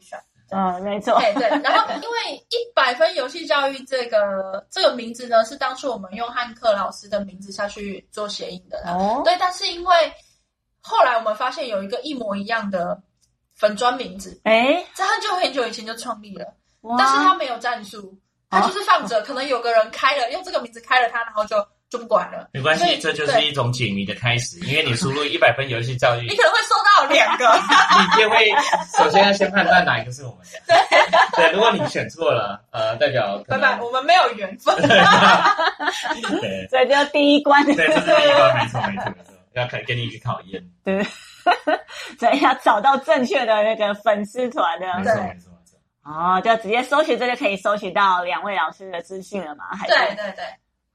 [0.49, 1.19] 嗯，没错。
[1.19, 8.81] 对对，然后因为一百分游戏教育这个这个名字呢，是当初我们用汉克老师的名字下去做谐音的。
[8.87, 9.21] 哦。
[9.25, 10.13] 对，但是因为
[10.81, 12.97] 后来我们发现有一个一模一样的
[13.55, 16.53] 粉砖名字，哎，在很久很久以前就创立了，
[16.97, 18.17] 但是他没有战术，
[18.49, 21.55] 他就是放着，可能有个人开了用这个名字开了他，然后就。
[21.89, 24.59] 就不管了，没关系，这就是一种解谜的开始。
[24.65, 28.51] 因为你输入一百分游戏教育，你可能会收到两个， 你就会
[28.97, 30.75] 首先要先判断哪一个是我们的。
[31.37, 34.75] 对对，如果你选错了，呃，代表拜拜，我们没有缘分。
[36.41, 40.61] 对，所以就第一关，对，这是第一关，没错，没错，没错，要给给你一个考验。
[40.83, 41.01] 对，
[42.19, 45.46] 所以要找到正确的那个粉丝团的，没错，没错，没错。
[46.07, 49.65] 哦，就直接搜寻，这就可以搜寻到两位老师的资讯了嘛？
[49.75, 50.45] 还是对对对。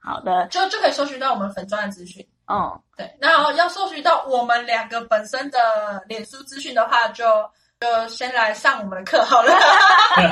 [0.00, 2.26] 好的，就就可以搜寻到我们粉专的资讯。
[2.46, 7.24] 哦，对，那要搜寻到我们两个本身的脸书资讯的话，就
[7.78, 9.52] 就先来上我们的课好了。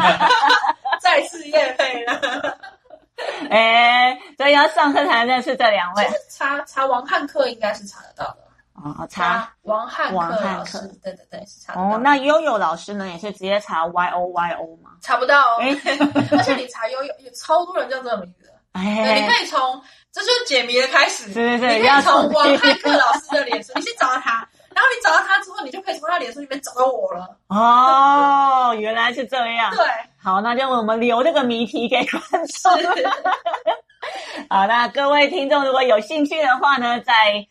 [1.00, 2.58] 再次业配了。
[3.50, 6.08] 哎，所以要上课才能认识这两位。
[6.30, 8.38] 查查王汉克应该是查得到的。
[8.82, 11.74] 哦，查王汉克老师，对对对，是查。
[11.74, 14.92] 哦，那悠悠老师呢，也是直接查 Y O Y O 吗？
[15.02, 15.58] 查不到哦。
[16.32, 18.50] 而且你查悠悠，有超多人叫这个名字。
[18.72, 21.32] 哎，你可以从这就是解谜的开始。
[21.34, 27.36] 对对对，你可以从王汉克老师的脸书，你先找到他，然后你找到他之后，你就可以从他脸书里面找到我了。
[27.48, 29.70] 哦，原来是这样。
[29.74, 29.84] 对，
[30.22, 32.72] 好，那就我们留这个谜题给观众。
[34.48, 37.46] 好，那各位听众如果有兴趣的话呢，再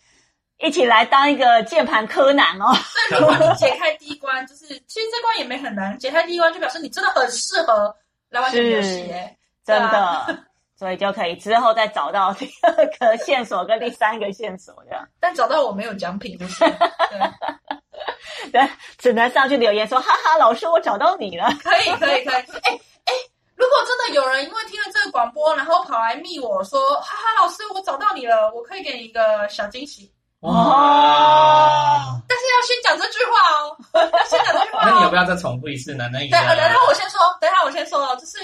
[0.60, 2.72] 一起来当一个键盘柯南哦。
[3.10, 7.96] 对，如果你解开第一关，就是其实这关也没很难，解开第一关就表示你真的很适合
[8.30, 9.36] 来玩这个游戏，哎，
[9.66, 10.46] 真的。
[10.78, 22.34] 所以就可以之后再找到第二个线索跟第三个线索这样，但找到我没有奖品就是，对，对，只能上去留言说哈哈，老师我找到你了，可以可以可以，
[22.64, 23.14] 哎哎，
[23.58, 30.10] 如果真的有人因为听了这个广播，然后跑来密我说哈哈，老师我找到你了，我可以给你一个小惊喜
[30.42, 33.76] 哇，但是要先讲这句话哦，
[34.18, 36.10] 要先讲这句话，那你要不要再重复一次呢？
[36.12, 38.38] 那一个，等一下我先说，等一下我先说哦，就是。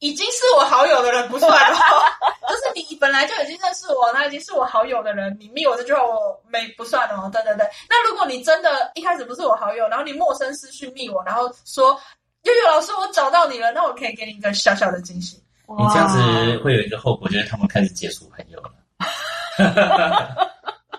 [0.00, 1.76] 已经是我好友的人不算了，
[2.48, 7.28] 就是你本来就已经认识我，那已经是我好友的人，你密我这句话我没不算哦。
[7.32, 12.00] 对对对，那如果你真的一开始不是我好友，然后你陌生私讯密我，然后说
[12.42, 15.42] 悠悠老师我找到你了，那我可以给你一个小小的惊喜。
[15.66, 16.16] 你这样子
[16.58, 18.70] 会有一个后果，就是他们开始解除朋友了。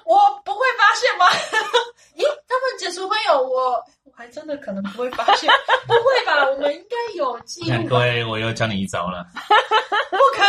[0.10, 1.26] 我不会发现吗？
[2.18, 3.72] 咦，他们解除朋友我
[4.04, 4.12] 我。
[4.20, 5.50] 还真的可能不会发现，
[5.88, 6.44] 不会吧？
[6.50, 7.88] 我们应该有记录。
[7.88, 9.26] 各位，我又教你一招了。
[10.12, 10.44] 不可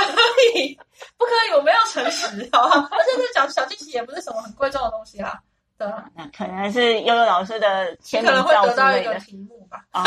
[0.58, 0.76] 以，
[1.16, 2.88] 不可以，我们要诚实，好不好？
[2.90, 5.38] 而且这小小惊喜也不是什么很贵重的东西啦。
[5.78, 5.86] 对，
[6.16, 8.54] 那可能是悠悠老师的签名照之类的。
[8.54, 9.84] 可能会得到一个题目吧。
[9.92, 10.02] 啊，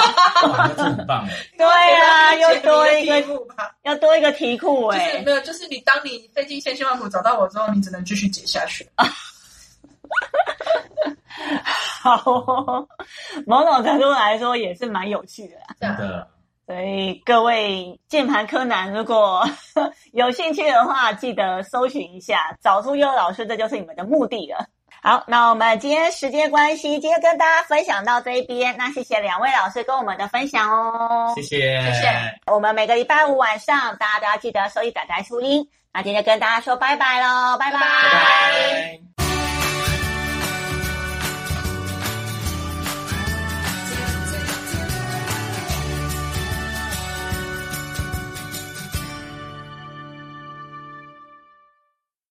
[0.49, 1.47] 哇，这很棒哎。
[1.57, 5.23] 对啊，又多一个题目吧，要多一个题库哎。
[5.25, 8.85] 没有，就是你当你费尽千辛万苦找到我之后，你只能继续解下去。
[12.01, 12.17] 好，
[13.47, 15.75] 某种程度来说也是蛮有趣的啦。
[15.79, 16.27] 真的。
[16.65, 19.45] 所以各位键盘柯南，如果
[20.13, 24.65] 有兴趣的话，记得搜寻一下，找出优老师，这就是你们的目的了。
[25.01, 28.75] 好，那我们今天时间关系，今天跟大家分享到这一边。
[28.77, 32.09] 那谢谢两位老师跟我们的分享哦，谢谢，谢谢。
[32.47, 35.67] 我们每个礼拜五晚上，大家都要记得收听仔仔初音。
[35.93, 39.32] 那今天就跟大家说拜拜喽，拜拜。